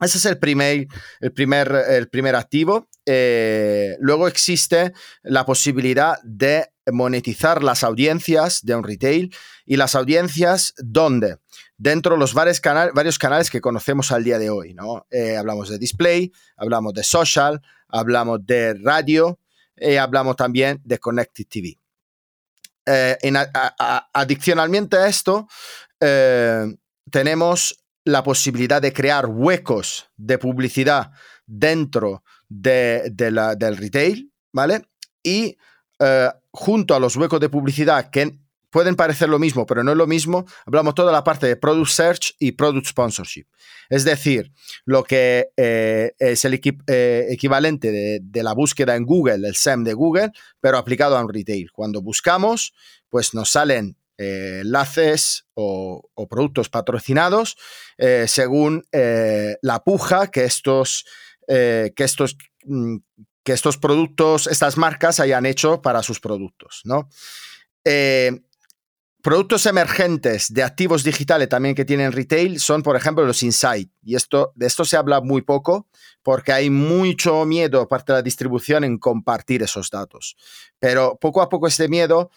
Ese 0.00 0.18
es 0.18 0.24
el 0.24 0.38
primer, 0.38 0.88
el 1.20 1.32
primer, 1.32 1.72
el 1.88 2.08
primer 2.08 2.34
activo. 2.34 2.88
Eh, 3.06 3.96
luego 4.00 4.26
existe 4.26 4.92
la 5.22 5.46
posibilidad 5.46 6.18
de 6.24 6.72
monetizar 6.92 7.62
las 7.62 7.84
audiencias 7.84 8.64
de 8.64 8.74
un 8.74 8.82
retail 8.82 9.34
y 9.64 9.76
las 9.76 9.94
audiencias 9.94 10.74
donde 10.78 11.38
dentro 11.78 12.14
de 12.14 12.18
los 12.18 12.34
varios, 12.34 12.60
varios 12.92 13.18
canales 13.18 13.50
que 13.50 13.60
conocemos 13.60 14.10
al 14.10 14.24
día 14.24 14.38
de 14.38 14.50
hoy. 14.50 14.74
¿no? 14.74 15.06
Eh, 15.10 15.36
hablamos 15.36 15.68
de 15.68 15.78
display, 15.78 16.32
hablamos 16.56 16.92
de 16.92 17.04
social, 17.04 17.62
hablamos 17.88 18.44
de 18.44 18.74
radio 18.74 19.38
y 19.76 19.96
hablamos 19.96 20.34
también 20.34 20.80
de 20.84 20.98
Connected 20.98 21.46
TV. 21.46 21.78
Eh, 22.86 23.16
adicionalmente 24.12 24.96
a 24.96 25.06
esto, 25.06 25.46
tenemos 27.10 27.83
la 28.04 28.22
posibilidad 28.22 28.80
de 28.80 28.92
crear 28.92 29.26
huecos 29.26 30.10
de 30.16 30.38
publicidad 30.38 31.10
dentro 31.46 32.22
de, 32.48 33.10
del 33.10 33.76
retail, 33.76 34.30
¿vale? 34.52 34.82
Y 35.22 35.56
eh, 35.98 36.30
junto 36.50 36.94
a 36.94 37.00
los 37.00 37.16
huecos 37.16 37.40
de 37.40 37.48
publicidad 37.48 38.10
que 38.10 38.38
pueden 38.70 38.96
parecer 38.96 39.28
lo 39.28 39.38
mismo, 39.38 39.66
pero 39.66 39.84
no 39.84 39.92
es 39.92 39.96
lo 39.96 40.06
mismo, 40.06 40.46
hablamos 40.66 40.94
toda 40.94 41.12
la 41.12 41.22
parte 41.22 41.46
de 41.46 41.56
Product 41.56 41.90
Search 41.90 42.34
y 42.40 42.52
Product 42.52 42.86
Sponsorship. 42.86 43.46
Es 43.88 44.04
decir, 44.04 44.50
lo 44.84 45.04
que 45.04 45.50
eh, 45.56 46.12
es 46.18 46.44
el 46.44 46.60
eh, 46.88 47.26
equivalente 47.30 47.92
de, 47.92 48.18
de, 48.20 48.42
la 48.42 48.52
búsqueda 48.52 48.96
en 48.96 49.04
Google, 49.04 49.46
el 49.46 49.54
SEM 49.54 49.84
de 49.84 49.94
Google, 49.94 50.32
pero 50.60 50.76
aplicado 50.76 51.16
a 51.16 51.22
un 51.22 51.32
retail. 51.32 51.70
Cuando 51.70 52.02
buscamos, 52.02 52.74
pues 53.08 53.32
nos 53.32 53.50
salen 53.50 53.96
eh, 54.16 54.60
enlaces 54.62 55.46
o, 55.54 56.08
productos 56.30 56.68
patrocinados 56.68 57.56
eh, 57.98 58.26
según 58.28 58.84
eh, 58.92 59.56
la 59.60 59.82
puja 59.82 60.28
que 60.28 60.44
estos, 60.44 61.04
que, 61.46 61.92
estos, 61.96 62.36
mm, 62.64 62.96
que 63.42 63.52
estos 63.52 63.76
productos, 63.76 64.46
estas 64.46 64.76
marcas 64.76 65.20
hayan 65.20 65.46
hecho 65.46 65.82
para 65.82 66.02
sus 66.02 66.20
productos. 66.20 66.82
¿no? 66.84 67.08
productos 69.24 69.64
emergentes 69.64 70.52
de 70.52 70.62
activos 70.62 71.02
digitales 71.02 71.48
también 71.48 71.74
que 71.74 71.86
tienen 71.86 72.12
retail 72.12 72.60
son, 72.60 72.82
por 72.82 72.94
ejemplo, 72.94 73.24
los 73.24 73.42
insight. 73.42 73.90
Y 74.02 74.16
esto, 74.16 74.52
de 74.54 74.66
esto 74.66 74.84
se 74.84 74.98
habla 74.98 75.22
muy 75.22 75.40
poco 75.40 75.88
porque 76.22 76.52
hay 76.52 76.68
mucho 76.68 77.44
miedo 77.46 77.88
parte 77.88 78.12
de 78.12 78.18
la 78.18 78.22
distribución 78.22 78.84
en 78.84 78.98
compartir 78.98 79.62
esos 79.62 79.88
datos. 79.90 80.36
Pero 80.78 81.16
poco 81.18 81.40
a 81.40 81.48
poco 81.48 81.66
este 81.66 81.88
miedo 81.88 82.30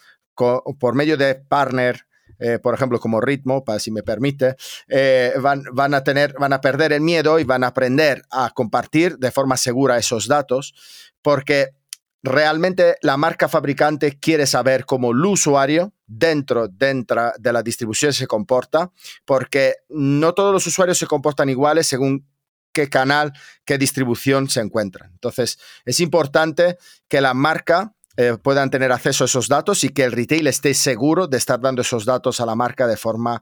por 0.78 0.94
medio 0.94 1.16
de 1.16 1.34
partner, 1.34 2.06
eh, 2.38 2.58
por 2.58 2.74
ejemplo, 2.74 3.00
como 3.00 3.20
Ritmo, 3.20 3.64
para 3.64 3.78
si 3.78 3.90
me 3.90 4.02
permite, 4.02 4.56
eh, 4.88 5.34
van, 5.40 5.64
van, 5.72 5.94
a 5.94 6.04
tener, 6.04 6.34
van 6.38 6.52
a 6.52 6.60
perder 6.60 6.92
el 6.92 7.00
miedo 7.00 7.38
y 7.38 7.44
van 7.44 7.64
a 7.64 7.68
aprender 7.68 8.22
a 8.30 8.50
compartir 8.50 9.18
de 9.18 9.30
forma 9.30 9.56
segura 9.56 9.98
esos 9.98 10.28
datos, 10.28 10.74
porque 11.22 11.74
realmente 12.22 12.96
la 13.02 13.16
marca 13.16 13.48
fabricante 13.48 14.18
quiere 14.18 14.46
saber 14.46 14.84
cómo 14.84 15.12
el 15.12 15.24
usuario 15.24 15.92
dentro, 16.06 16.68
dentro 16.68 17.32
de 17.38 17.52
la 17.52 17.62
distribución 17.62 18.12
se 18.12 18.26
comporta, 18.26 18.92
porque 19.24 19.76
no 19.88 20.34
todos 20.34 20.52
los 20.52 20.66
usuarios 20.66 20.98
se 20.98 21.06
comportan 21.06 21.48
iguales 21.48 21.86
según 21.86 22.26
qué 22.72 22.88
canal, 22.88 23.32
qué 23.64 23.78
distribución 23.78 24.48
se 24.48 24.60
encuentran. 24.60 25.10
Entonces, 25.12 25.58
es 25.84 26.00
importante 26.00 26.78
que 27.08 27.20
la 27.20 27.34
marca 27.34 27.94
eh, 28.20 28.36
puedan 28.36 28.68
tener 28.68 28.90
acceso 28.90 29.22
a 29.22 29.26
esos 29.26 29.46
datos 29.46 29.84
y 29.84 29.90
que 29.90 30.02
el 30.02 30.10
retail 30.10 30.48
esté 30.48 30.74
seguro 30.74 31.28
de 31.28 31.38
estar 31.38 31.60
dando 31.60 31.82
esos 31.82 32.04
datos 32.04 32.40
a 32.40 32.46
la 32.46 32.56
marca 32.56 32.88
de 32.88 32.96
forma, 32.96 33.40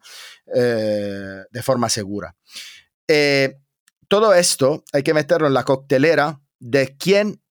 eh, 0.55 1.45
de 1.51 1.63
forma 1.63 1.89
segura. 1.89 2.37
Eh, 3.09 3.57
todo 4.07 4.35
esto 4.35 4.85
hay 4.93 5.03
que 5.03 5.15
meterlo 5.15 5.47
en 5.47 5.55
la 5.55 5.65
coctelera 5.65 6.43
de 6.59 6.95
quién, 6.99 7.43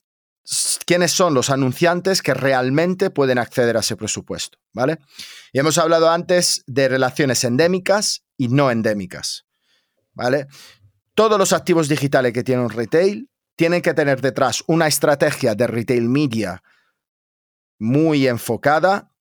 quiénes 0.85 1.13
son 1.13 1.33
los 1.33 1.49
anunciantes 1.49 2.21
que 2.21 2.35
realmente 2.35 3.09
pueden 3.09 3.39
acceder 3.39 3.75
a 3.75 3.79
ese 3.79 3.95
presupuesto, 3.95 4.59
¿vale? 4.71 4.99
Y 5.51 5.57
hemos 5.57 5.79
hablado 5.79 6.11
antes 6.11 6.61
de 6.67 6.89
relaciones 6.89 7.43
endémicas 7.43 8.23
y 8.37 8.49
no 8.49 8.69
endémicas, 8.69 9.47
¿vale? 10.13 10.45
Todos 11.15 11.39
los 11.39 11.53
activos 11.53 11.89
digitales 11.89 12.33
que 12.33 12.43
tiene 12.43 12.61
un 12.61 12.69
retail 12.69 13.31
tienen 13.55 13.81
que 13.81 13.95
tener 13.95 14.21
detrás 14.21 14.63
una 14.67 14.85
estrategia 14.85 15.55
de 15.55 15.65
retail 15.65 16.07
media 16.07 16.61
muy 17.79 18.27
enfocada 18.27 19.11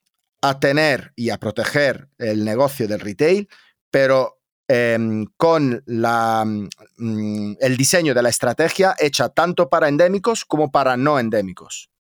a 0.40 0.61
tener 0.61 1.12
y 1.16 1.30
a 1.30 1.38
proteger 1.38 2.08
el 2.18 2.44
negocio 2.44 2.87
del 2.87 3.00
retail, 3.00 3.49
pero 3.90 4.38
em, 4.68 5.26
con 5.37 5.82
la, 5.87 6.44
mm, 6.44 7.54
el 7.61 7.76
diseño 7.76 8.14
de 8.14 8.23
la 8.23 8.28
estrategia 8.28 8.94
hecha 8.99 9.28
tanto 9.28 9.68
para 9.68 9.88
endémicos 9.88 10.44
como 10.44 10.70
para 10.70 10.96
no 10.96 11.18
endémicos. 11.18 11.90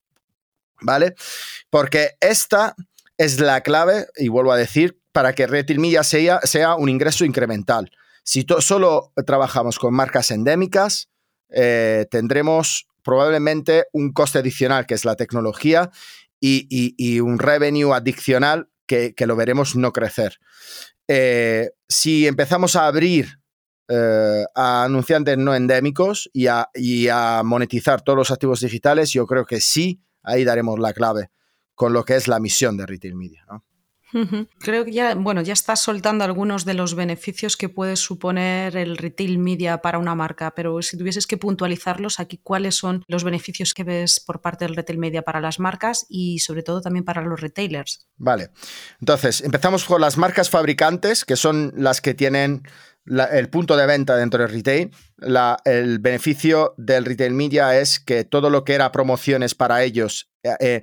¿Vale? 0.80 1.14
Porque 1.70 2.12
esta 2.20 2.74
es 3.16 3.40
la 3.40 3.60
clave, 3.62 4.06
y 4.16 4.28
vuelvo 4.28 4.52
a 4.52 4.56
decir, 4.56 4.98
para 5.12 5.34
que 5.34 5.46
Retail 5.46 5.78
Media 5.78 6.02
sea, 6.02 6.40
sea 6.42 6.74
un 6.74 6.88
ingreso 6.88 7.24
incremental. 7.24 7.90
Si 8.24 8.44
solo 8.58 9.12
trabajamos 9.26 9.78
con 9.78 9.94
marcas 9.94 10.30
endémicas, 10.30 11.08
eh, 11.50 12.06
tendremos 12.10 12.88
probablemente 13.02 13.84
un 13.92 14.12
coste 14.12 14.38
adicional, 14.38 14.86
que 14.86 14.94
es 14.94 15.04
la 15.04 15.14
tecnología, 15.14 15.90
y, 16.44 17.20
un 17.20 17.38
revenue 17.38 17.92
adicional 17.94 18.68
que, 18.86 19.14
lo 19.26 19.36
veremos 19.36 19.76
no 19.76 19.92
crecer. 19.92 20.38
Eh, 21.08 21.70
si 21.88 22.26
empezamos 22.26 22.76
a 22.76 22.86
abrir 22.86 23.40
eh, 23.88 24.44
a 24.54 24.84
anunciantes 24.84 25.36
no 25.36 25.54
endémicos 25.54 26.30
y 26.32 26.46
a, 26.46 26.68
y 26.74 27.08
a, 27.08 27.42
monetizar 27.44 28.02
todos 28.02 28.16
los 28.16 28.30
activos 28.30 28.60
digitales, 28.60 29.12
yo 29.12 29.26
creo 29.26 29.44
que 29.44 29.60
sí, 29.60 30.02
ahí 30.22 30.44
daremos 30.44 30.78
la 30.78 30.92
clave 30.92 31.30
con 31.74 31.92
lo 31.92 32.04
que 32.04 32.16
es 32.16 32.28
la 32.28 32.40
misión 32.40 32.76
de 32.76 32.86
Retail 32.86 33.14
Media. 33.14 33.44
Creo 34.60 34.84
que 34.84 34.92
ya, 34.92 35.14
bueno, 35.14 35.42
ya 35.42 35.52
estás 35.52 35.80
soltando 35.80 36.24
algunos 36.24 36.64
de 36.64 36.74
los 36.74 36.94
beneficios 36.94 37.56
que 37.56 37.68
puede 37.68 37.96
suponer 37.96 38.76
el 38.76 38.96
retail 38.96 39.38
media 39.38 39.78
para 39.78 39.98
una 39.98 40.14
marca, 40.14 40.52
pero 40.54 40.80
si 40.82 40.96
tuvieses 40.96 41.26
que 41.26 41.36
puntualizarlos 41.36 42.20
aquí, 42.20 42.38
¿cuáles 42.42 42.76
son 42.76 43.04
los 43.08 43.24
beneficios 43.24 43.74
que 43.74 43.84
ves 43.84 44.20
por 44.20 44.40
parte 44.40 44.64
del 44.64 44.76
retail 44.76 44.98
media 44.98 45.22
para 45.22 45.40
las 45.40 45.58
marcas 45.58 46.06
y 46.08 46.38
sobre 46.38 46.62
todo 46.62 46.80
también 46.80 47.04
para 47.04 47.22
los 47.22 47.40
retailers? 47.40 48.06
Vale, 48.16 48.50
entonces 49.00 49.40
empezamos 49.40 49.84
con 49.84 50.00
las 50.00 50.16
marcas 50.16 50.48
fabricantes, 50.48 51.24
que 51.24 51.36
son 51.36 51.72
las 51.76 52.00
que 52.00 52.14
tienen 52.14 52.62
el 53.06 53.50
punto 53.50 53.76
de 53.76 53.86
venta 53.86 54.16
dentro 54.16 54.42
del 54.42 54.52
retail. 54.52 54.90
el 55.64 55.98
beneficio 55.98 56.74
del 56.78 57.04
retail 57.04 57.32
media 57.34 57.78
es 57.78 58.00
que 58.00 58.24
todo 58.24 58.48
lo 58.48 58.64
que 58.64 58.74
era 58.74 58.92
promociones 58.92 59.54
para 59.54 59.82
ellos 59.82 60.30
eh, 60.44 60.56
eh, 60.60 60.82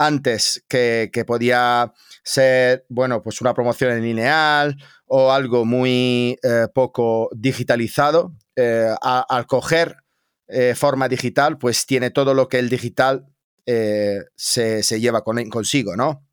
antes 0.00 0.64
que, 0.66 1.10
podía 1.26 1.92
ser, 2.24 2.86
bueno, 2.88 3.22
pues 3.22 3.42
una 3.42 3.52
promoción 3.52 3.92
en 3.92 4.02
lineal 4.02 4.82
o 5.04 5.30
algo 5.30 5.66
muy 5.66 6.38
eh, 6.42 6.68
poco 6.74 7.28
digitalizado, 7.34 8.34
eh, 8.56 8.94
al 9.02 9.46
coger 9.46 9.96
eh, 10.48 10.74
forma 10.74 11.06
digital, 11.06 11.58
pues 11.58 11.84
tiene 11.84 12.10
todo 12.10 12.32
lo 12.32 12.48
que 12.48 12.58
el 12.58 12.70
digital 12.70 13.26
se, 13.66 14.82
se, 14.82 15.00
lleva 15.00 15.22
con, 15.22 15.48
consigo, 15.48 15.94
¿no? 15.94 16.26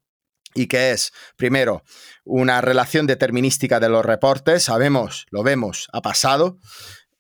Y 0.55 0.65
que 0.65 0.91
es, 0.91 1.11
primero, 1.35 1.83
una 2.23 2.61
relación 2.61 3.05
determinística 3.05 3.79
de 3.79 3.89
los 3.89 4.03
reportes, 4.03 4.63
sabemos, 4.63 5.27
lo 5.29 5.43
vemos, 5.43 5.87
ha 5.93 6.01
pasado. 6.01 6.57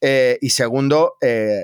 y 0.01 0.49
segundo, 0.49 1.17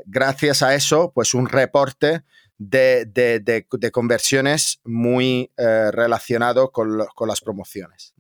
gracias 0.06 0.62
a 0.62 0.76
eso, 0.76 1.14
pues 1.16 1.34
un 1.34 1.48
reporte 1.48 2.24
de, 2.70 3.92
conversiones 3.92 4.80
muy 4.84 5.52
eh, 5.58 5.92
relacionado 5.92 6.72
con, 6.72 6.98
las 6.98 7.42
promociones. 7.42 8.14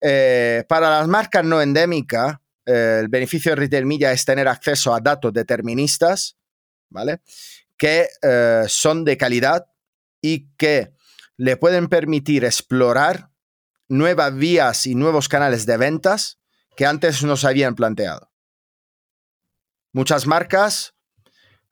Eh, 0.00 0.64
para 0.68 0.90
las 0.90 1.08
marcas 1.08 1.44
no 1.44 1.60
endémicas, 1.60 2.36
eh, 2.64 2.98
el 3.00 3.08
beneficio 3.08 3.52
de 3.52 3.56
Retail 3.56 3.86
Media 3.86 4.12
es 4.12 4.24
tener 4.24 4.48
acceso 4.48 4.94
a 4.94 5.00
datos 5.00 5.32
deterministas, 5.32 6.36
¿vale? 6.88 7.20
Que 7.76 8.08
son 8.68 9.04
de 9.04 9.16
calidad 9.16 9.66
y 10.20 10.48
que 10.56 10.94
le 11.36 11.56
pueden 11.56 11.88
permitir 11.88 12.44
explorar 12.44 13.30
nuevas 13.88 14.34
vías 14.34 14.86
y 14.86 14.94
nuevos 14.94 15.28
canales 15.28 15.66
de 15.66 15.76
ventas 15.76 16.38
que 16.76 16.86
antes 16.86 17.22
no 17.22 17.36
se 17.36 17.46
habían 17.46 17.74
planteado. 17.74 18.30
Muchas 19.92 20.26
marcas 20.26 20.94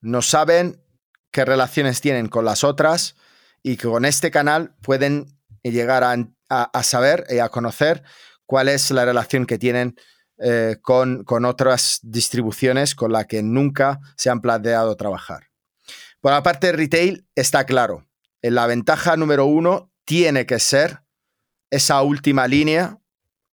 no 0.00 0.23
saben 0.23 0.84
qué 1.35 1.45
relaciones 1.45 2.00
tienen 2.00 2.29
con 2.29 2.45
las 2.45 2.62
otras 2.62 3.17
y 3.61 3.76
que 3.76 3.88
con 3.88 4.05
este 4.05 4.31
canal 4.31 4.76
pueden 4.83 5.26
llegar 5.64 6.05
a, 6.05 6.83
saber 6.85 7.26
y 7.29 7.41
a 7.41 7.49
conocer 7.49 8.05
cuál 8.47 8.69
es 8.69 8.93
la 8.93 9.05
relación 9.05 9.45
que 9.45 9.59
tienen 9.59 9.97
eh, 10.38 10.76
con, 10.81 11.25
con, 11.25 11.45
otras 11.45 11.99
distribuciones 12.05 12.95
con 12.95 13.11
las 13.11 13.26
que 13.26 13.43
nunca 13.43 13.99
se 14.17 14.31
han 14.31 14.41
planteado 14.41 14.97
trabajar. 14.97 15.49
Por 16.21 16.31
la 16.31 16.45
parte 16.45 16.69
de 16.69 16.75
retail 16.75 17.26
está 17.35 17.67
claro, 17.67 18.07
la 18.41 18.69
ventaja 18.69 19.17
número 19.17 19.45
uno 19.47 19.91
tiene 20.05 20.47
que 20.47 20.61
ser 20.61 21.03
esa 21.69 22.00
última 22.03 22.47
línea, 22.47 23.00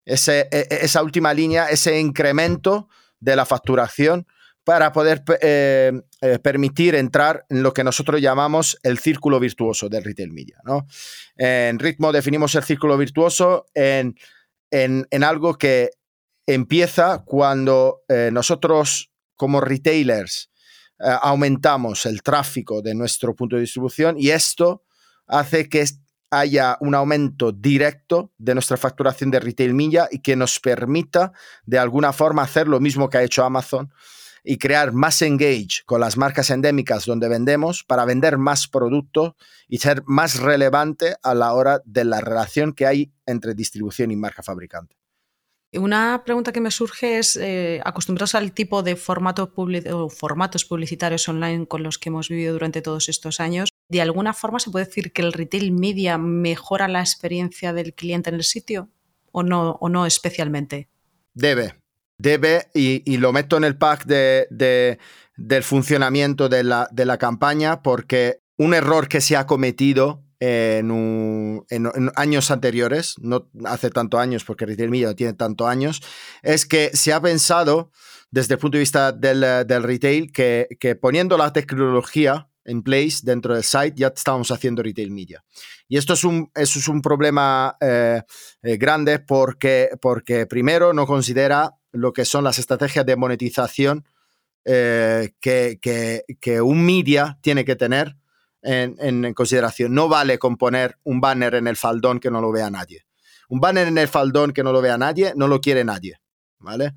ese, 0.04 0.50
e, 0.52 0.68
e, 0.70 0.80
esa 0.82 1.02
última 1.02 1.34
línea, 1.34 1.70
ese 1.70 1.98
incremento 1.98 2.90
de 3.22 3.38
la 3.38 3.46
facturación 3.46 4.28
para 4.70 4.92
poder 4.92 5.24
eh, 5.42 6.00
eh, 6.22 6.38
permitir 6.38 6.94
entrar 6.94 7.44
en 7.50 7.64
lo 7.64 7.74
que 7.74 7.84
nosotros 7.84 8.22
llamamos 8.22 8.78
el 8.84 9.00
círculo 9.00 9.40
virtuoso 9.40 9.90
del 9.90 10.04
retail 10.04 10.32
media. 10.32 10.60
¿no? 10.64 10.86
En 11.38 11.80
ritmo 11.80 12.12
definimos 12.12 12.54
el 12.54 12.64
círculo 12.64 12.96
virtuoso 12.96 13.66
en, 13.74 14.16
en, 14.70 15.24
algo 15.24 15.56
que 15.56 15.90
empieza 16.46 17.24
cuando 17.26 18.04
eh, 18.10 18.30
nosotros 18.32 19.12
como 19.36 19.60
retailers 19.60 20.52
aumentamos 21.00 22.06
el 22.06 22.22
tráfico 22.22 22.84
de 22.84 22.94
nuestro 22.94 23.36
punto 23.36 23.56
de 23.56 23.64
distribución 23.64 24.18
y 24.20 24.30
esto 24.30 24.84
hace 25.26 25.68
que 25.68 25.84
haya 26.30 26.78
un 26.82 26.94
aumento 26.94 27.52
directo 27.52 28.34
de 28.38 28.54
nuestra 28.54 28.78
facturación 28.78 29.32
de 29.32 29.40
retail 29.40 29.74
media 29.74 30.08
y 30.12 30.20
que 30.20 30.36
nos 30.36 30.60
permita 30.60 31.32
de 31.66 31.80
alguna 31.80 32.14
forma 32.14 32.44
hacer 32.44 32.68
lo 32.68 32.80
mismo 32.80 33.10
que 33.10 33.18
ha 33.18 33.24
hecho 33.24 33.44
Amazon 33.44 33.92
y 34.44 34.58
crear 34.58 34.94
más 34.94 35.22
engage 35.22 35.84
con 35.86 36.02
las 36.02 36.18
marcas 36.18 36.50
endémicas 36.50 37.06
donde 37.06 37.30
vendemos 37.30 37.84
para 37.84 38.06
vender 38.06 38.38
más 38.38 38.68
producto 38.68 39.36
y 39.68 39.80
ser 39.80 40.04
más 40.06 40.40
relevante 40.40 41.16
a 41.24 41.34
la 41.34 41.54
hora 41.54 41.82
de 41.86 42.06
la 42.06 42.22
relación 42.22 42.74
que 42.74 42.86
hay 42.86 43.12
entre 43.26 43.54
distribución 43.54 44.12
y 44.12 44.16
marca 44.16 44.44
fabricante. 44.44 45.00
Una 45.74 46.24
pregunta 46.26 46.52
que 46.52 46.62
me 46.62 46.72
surge 46.72 47.20
es, 47.20 47.36
eh, 47.36 47.80
acostumbrados 47.86 48.34
al 48.34 48.54
tipo 48.54 48.82
de 48.82 48.96
formato 48.96 49.54
o 49.56 50.10
formatos 50.10 50.66
publicitarios 50.66 51.30
online 51.30 51.68
con 51.68 51.84
los 51.84 52.00
que 52.00 52.10
hemos 52.10 52.28
vivido 52.28 52.54
durante 52.54 52.82
todos 52.82 53.08
estos 53.08 53.40
años, 53.40 53.70
¿de 53.88 54.02
alguna 54.02 54.34
forma 54.34 54.60
se 54.60 54.72
puede 54.72 54.86
decir 54.86 55.14
que 55.14 55.22
el 55.22 55.32
retail 55.32 55.72
media 55.72 56.18
mejora 56.18 56.88
la 56.88 57.02
experiencia 57.02 57.72
del 57.72 57.94
cliente 57.94 58.30
en 58.30 58.38
el 58.38 58.44
sitio 58.44 58.90
o 59.32 59.44
no, 59.44 59.78
o 59.80 59.90
no 59.90 60.08
especialmente? 60.08 60.90
Debe, 61.36 61.76
debe, 62.20 62.68
y, 62.76 63.18
lo 63.18 63.34
meto 63.34 63.58
en 63.58 63.64
el 63.64 63.78
pack 63.78 64.06
de, 64.06 65.00
del 65.36 65.64
funcionamiento 65.64 66.50
de 66.50 66.64
la, 66.64 66.88
de 66.92 67.06
la, 67.06 67.18
campaña, 67.18 67.82
porque 67.82 68.42
un 68.58 68.76
error 68.76 69.08
que 69.08 69.22
se 69.22 69.36
ha 69.36 69.48
cometido 69.48 70.24
en, 70.40 71.62
años 72.16 72.52
anteriores, 72.52 73.16
no 73.20 73.50
hace 73.66 73.90
tantos 73.90 74.20
años, 74.20 74.44
porque 74.44 74.66
Retail 74.66 74.92
Media 74.92 75.08
no 75.08 75.16
tiene 75.16 75.34
tantos 75.34 75.68
años, 75.68 76.02
es 76.44 76.66
que 76.66 76.92
se 76.94 77.14
ha 77.14 77.22
pensado 77.22 77.92
desde 78.32 78.54
el 78.56 78.60
punto 78.60 78.78
de 78.78 78.82
vista 78.82 79.12
del, 79.12 79.84
retail 79.84 80.32
que, 80.32 80.68
que 80.80 80.96
poniendo 80.96 81.38
la 81.38 81.52
tecnología 81.52 82.48
en 82.66 82.84
place 82.84 83.22
dentro 83.24 83.56
del 83.56 83.64
site, 83.64 83.94
ya 83.96 84.08
estamos 84.16 84.52
haciendo 84.52 84.84
retail 84.84 85.10
media. 85.12 85.44
Y 85.88 85.98
esto 85.98 86.14
es 86.14 86.24
un, 86.24 86.52
eso 86.54 86.78
es 86.78 86.88
un 86.88 87.02
problema 87.02 87.76
eh, 87.82 88.22
eh, 88.62 88.78
grande 88.78 89.20
porque, 89.20 89.90
porque 90.00 90.46
primero 90.46 90.94
no 90.94 91.08
considera 91.08 91.79
lo 91.92 92.14
que 92.14 92.26
son 92.26 92.44
las 92.44 92.60
estrategias 92.60 93.06
de 93.06 93.16
monetización 93.16 94.06
eh, 94.66 95.34
que, 95.40 96.62
un 96.62 96.86
media 96.86 97.40
tiene 97.42 97.66
que 97.66 97.76
tener 97.76 98.16
en, 98.62 99.34
consideración. 99.34 99.94
No 99.94 100.10
vale 100.10 100.38
con 100.38 100.58
poner 100.58 100.98
un 101.04 101.22
banner 101.22 101.56
en 101.56 101.68
el 101.68 101.78
faldón 101.78 102.20
que 102.20 102.30
no 102.30 102.42
lo 102.42 102.52
vea 102.52 102.70
nadie. 102.70 103.06
Un 103.48 103.60
banner 103.60 103.88
en 103.88 103.98
el 103.98 104.08
faldón 104.08 104.52
que 104.52 104.64
no 104.64 104.72
lo 104.72 104.82
vea 104.82 104.98
nadie, 104.98 105.34
no 105.36 105.48
lo 105.48 105.62
quiere 105.62 105.84
nadie. 105.84 106.20
¿Vale? 106.60 106.94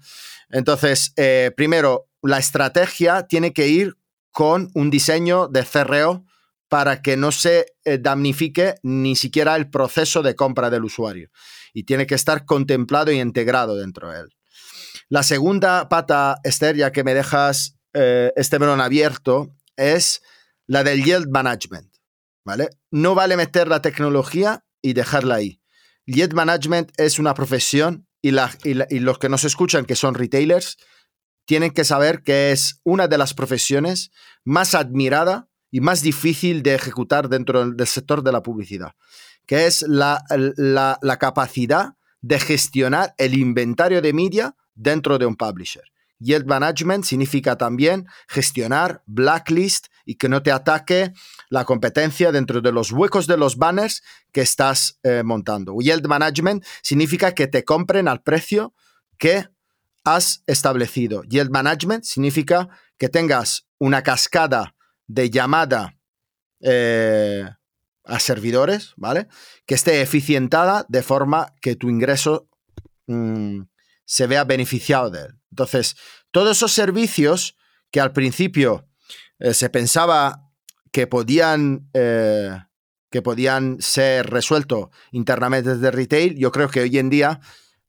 Entonces, 0.50 1.12
eh, 1.16 1.52
primero, 1.57 2.09
la 2.20 2.38
estrategia 2.38 3.26
tiene 3.28 3.52
que 3.52 3.68
ir 3.68 3.96
con 4.33 4.70
un 4.74 4.90
diseño 4.90 5.46
de 5.46 5.64
CRO 5.64 6.24
para 6.68 7.00
que 7.00 7.16
no 7.16 7.33
se 7.33 7.66
eh, 7.85 7.98
damnifique 7.98 8.74
ni 8.83 9.14
siquiera 9.14 9.57
el 9.57 9.70
proceso 9.70 10.22
de 10.22 10.35
compra 10.35 10.68
del 10.68 10.85
usuario. 10.85 11.31
Y 11.72 11.85
tiene 11.85 12.07
que 12.07 12.16
estar 12.16 12.44
contemplado 12.44 13.12
y 13.12 13.20
integrado 13.20 13.76
dentro 13.76 14.11
de 14.11 14.20
él. 14.20 14.35
La 15.09 15.23
segunda 15.23 15.88
pata, 15.88 16.37
Esther, 16.45 16.77
ya 16.77 16.93
que 16.93 17.05
me 17.05 17.15
dejas 17.15 17.77
eh, 17.95 18.33
este 18.37 18.59
melón 18.59 18.81
abierto, 18.81 19.55
es 19.77 20.23
la 20.67 20.85
del 20.85 21.05
yield 21.05 21.29
management. 21.29 21.93
¿vale? 22.45 22.71
No 22.91 23.15
vale 23.15 23.37
meter 23.37 23.69
la 23.69 23.83
tecnología 23.83 24.65
y 24.81 24.93
dejarla 24.95 25.37
ahí. 25.37 25.61
Yield 26.07 26.35
management 26.35 26.93
es 26.97 27.19
una 27.19 27.35
profesión 27.35 28.07
y, 28.21 28.31
los 28.31 29.19
que 29.19 29.29
nos 29.29 29.45
escuchan, 29.45 29.85
que 29.85 29.97
son 29.97 30.15
retailers, 30.15 30.77
tienen 31.45 31.73
que 31.73 31.85
saber 31.85 32.23
que 32.23 32.53
es 32.53 32.81
una 32.85 33.09
de 33.09 33.19
las 33.19 33.35
profesiones 33.35 34.11
más 34.45 34.75
admirada 34.75 35.49
y 35.71 35.81
más 35.81 36.03
difícil 36.03 36.62
de 36.62 36.75
ejecutar 36.75 37.29
dentro 37.29 37.71
del 37.71 37.87
sector 37.87 38.23
de 38.23 38.33
la 38.33 38.43
publicidad, 38.43 38.93
que 39.47 39.67
es 39.67 39.83
la, 39.83 40.23
la 40.29 41.19
capacidad 41.19 41.95
de 42.21 42.38
gestionar 42.38 43.15
el 43.19 43.35
inventario 43.35 44.01
de 44.03 44.12
media 44.12 44.55
dentro 44.74 45.18
de 45.18 45.26
un 45.26 45.37
publisher. 45.37 45.85
Yield 46.22 46.46
management 46.46 47.04
significa 47.04 47.56
también 47.56 48.06
gestionar 48.28 49.02
blacklist 49.06 49.88
y 50.04 50.14
que 50.14 50.28
no 50.28 50.42
te 50.42 50.52
ataque 50.52 51.12
la 51.48 51.64
competencia 51.64 52.30
dentro 52.32 52.61
de 52.61 52.72
los 52.72 52.92
huecos 52.92 53.26
de 53.26 53.37
los 53.37 53.56
banners 53.56 54.02
que 54.30 54.40
estás 54.40 54.98
eh, 55.02 55.22
montando. 55.24 55.76
Yield 55.80 56.06
management 56.06 56.64
significa 56.82 57.32
que 57.32 57.48
te 57.48 57.64
compren 57.64 58.06
al 58.08 58.22
precio 58.22 58.72
que 59.18 59.48
has 60.04 60.42
establecido. 60.46 61.22
Yield 61.24 61.50
management 61.50 62.04
significa 62.04 62.68
que 62.98 63.08
tengas 63.08 63.66
una 63.78 64.02
cascada 64.02 64.74
de 65.06 65.30
llamada 65.30 65.96
eh, 66.61 67.44
a 68.04 68.18
servidores, 68.20 68.94
¿vale? 68.96 69.28
Que 69.66 69.74
esté 69.74 70.00
eficientada 70.00 70.87
de 70.88 71.02
forma 71.02 71.54
que 71.61 71.76
tu 71.76 71.88
ingreso 71.88 72.48
mm, 73.06 73.62
se 74.12 74.27
vea 74.27 74.44
beneficiado 74.44 75.09
de 75.09 75.22
él. 75.22 75.38
Entonces, 75.53 75.96
todos 76.33 76.59
esos 76.59 76.70
servicios 76.70 77.57
que 77.90 77.98
al 77.98 78.12
principio 78.12 78.87
eh, 79.38 79.55
se 79.55 79.70
pensaba 79.70 80.51
que 80.90 81.07
podían, 81.07 81.88
eh, 81.94 82.59
que 83.11 83.22
podían 83.22 83.81
ser 83.81 84.29
resueltos 84.29 84.90
internamente 85.12 85.77
desde 85.77 85.90
retail, 85.90 86.37
yo 86.37 86.53
creo 86.53 86.68
que 86.68 86.81
hoy 86.81 86.98
en 86.98 87.09
día 87.09 87.40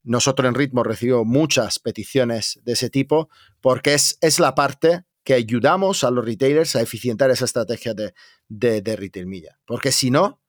nosotros 0.02 0.48
en 0.48 0.56
Ritmo 0.56 0.84
recibimos 0.84 1.26
muchas 1.26 1.80
peticiones 1.80 2.58
de 2.64 2.72
ese 2.72 2.90
tipo 2.90 3.28
porque 3.60 3.94
es, 3.94 4.18
es 4.22 4.40
la 4.40 4.56
parte 4.56 5.04
que 5.26 5.34
ayudamos 5.34 6.06
a 6.06 6.12
los 6.12 6.24
retailers 6.24 6.78
a 6.78 6.82
eficientar 6.82 7.32
esa 7.32 7.44
estrategia 7.44 7.94
de, 7.94 8.14
de, 8.48 8.96
retail 8.96 9.28
media. 9.28 9.60
Porque 9.66 9.92
si 9.92 10.10
no, 10.10 10.42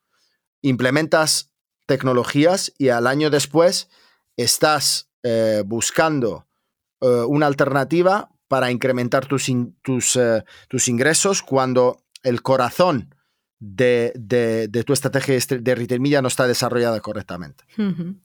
implementas 0.62 1.50
tecnologías 1.86 2.72
y 2.78 2.90
al 2.90 3.08
año 3.08 3.28
después 3.28 3.88
estás 4.36 5.10
eh, 5.26 5.62
buscando 5.64 6.46
eh, 7.00 7.24
una 7.26 7.46
alternativa 7.46 8.30
para 8.46 8.70
incrementar 8.70 9.24
tus, 9.24 9.50
tus, 9.80 10.16
eh, 10.16 10.44
tus, 10.68 10.88
ingresos 10.88 11.40
cuando 11.40 12.02
el 12.22 12.42
corazón 12.42 13.14
de, 13.58 14.12
tu 14.86 14.92
estrategia 14.92 15.38
de 15.48 15.74
retail 15.74 16.00
media 16.02 16.20
no 16.20 16.28
está 16.28 16.46
desarrollada 16.46 17.00
correctamente. 17.00 17.64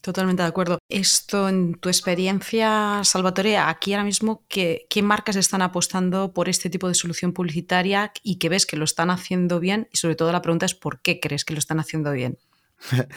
totalmente 0.01 0.43
de 0.43 0.49
acuerdo. 0.49 0.77
Esto, 0.89 1.47
en 1.47 1.75
tu 1.75 1.87
experiencia, 1.87 3.01
Salvatore, 3.05 3.57
aquí 3.57 3.93
ahora 3.93 4.03
mismo, 4.03 4.43
¿qué, 4.49 4.85
¿qué 4.89 5.01
marcas 5.01 5.37
están 5.37 5.61
apostando 5.61 6.33
por 6.33 6.49
este 6.49 6.69
tipo 6.69 6.89
de 6.89 6.95
solución 6.95 7.31
publicitaria 7.31 8.11
y 8.23 8.39
que 8.39 8.49
ves 8.49 8.65
que 8.65 8.75
lo 8.75 8.83
están 8.83 9.09
haciendo 9.09 9.61
bien? 9.61 9.87
Y 9.93 9.97
sobre 9.97 10.15
todo 10.15 10.33
la 10.33 10.41
pregunta 10.41 10.65
es, 10.65 10.75
¿por 10.75 11.01
qué 11.01 11.21
crees 11.21 11.45
que 11.45 11.53
lo 11.53 11.59
están 11.59 11.79
haciendo 11.79 12.11
bien? 12.11 12.37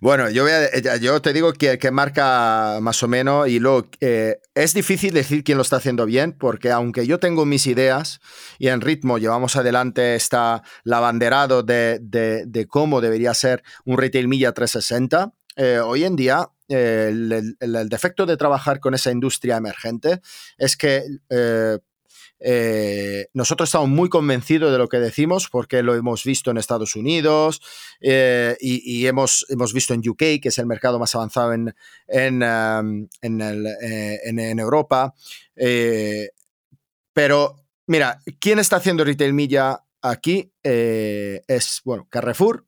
Bueno, 0.00 0.30
yo, 0.30 0.46
yo 1.00 1.22
te 1.22 1.32
digo 1.32 1.52
que, 1.52 1.90
marca 1.90 2.78
más 2.80 3.02
o 3.02 3.08
menos 3.08 3.48
y 3.48 3.58
luego 3.58 3.88
eh, 4.00 4.40
es 4.54 4.74
difícil 4.74 5.12
decir 5.12 5.44
quién 5.44 5.58
lo 5.58 5.62
está 5.62 5.76
haciendo 5.76 6.06
bien 6.06 6.32
porque 6.32 6.70
aunque 6.70 7.06
yo 7.06 7.18
tengo 7.18 7.44
mis 7.44 7.66
ideas 7.66 8.20
y 8.58 8.68
en 8.68 8.80
ritmo 8.80 9.18
llevamos 9.18 9.56
adelante 9.56 10.14
esta, 10.14 10.62
la 10.84 10.98
abanderado 10.98 11.62
de, 11.62 11.98
de, 12.00 12.66
cómo 12.66 13.00
debería 13.00 13.34
ser 13.34 13.62
un 13.84 13.98
retail 13.98 14.28
media 14.28 14.52
360, 14.52 15.32
eh, 15.56 15.80
hoy 15.80 16.04
en 16.04 16.16
día 16.16 16.48
eh, 16.68 17.08
el, 17.08 17.88
defecto 17.88 18.26
de 18.26 18.36
trabajar 18.36 18.80
con 18.80 18.94
esa 18.94 19.10
industria 19.10 19.56
emergente 19.56 20.20
es 20.56 20.76
que 20.76 21.02
eh, 22.40 23.28
nosotros 23.34 23.68
estamos 23.68 23.90
muy 23.90 24.08
convencidos 24.08 24.72
de 24.72 24.78
lo 24.78 24.88
que 24.88 24.98
decimos 24.98 25.48
porque 25.48 25.82
lo 25.82 25.94
hemos 25.94 26.24
visto 26.24 26.50
en 26.50 26.56
Estados 26.56 26.96
Unidos 26.96 27.60
eh, 28.00 28.56
y, 28.60 29.06
hemos, 29.06 29.44
hemos 29.50 29.74
visto 29.74 29.92
en 29.92 30.08
UK, 30.08 30.40
que 30.40 30.48
es 30.48 30.58
el 30.58 30.66
mercado 30.66 30.98
más 30.98 31.14
avanzado 31.14 31.52
en, 31.52 31.74
en, 32.08 32.42
eh, 32.42 34.18
en, 34.24 34.58
Europa. 34.58 35.14
pero 37.12 37.56
mira, 37.86 38.20
¿quién 38.38 38.58
está 38.58 38.76
haciendo 38.76 39.04
retail 39.04 39.34
media 39.34 39.84
aquí? 40.00 40.50
es, 40.62 41.80
bueno, 41.84 42.08
Carrefour, 42.10 42.66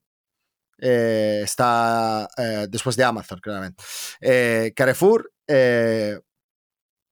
está 0.79 2.29
después 2.69 2.97
de 2.97 3.05
Amazon, 3.05 3.41
claramente. 3.41 3.83
Carrefour, 4.75 5.33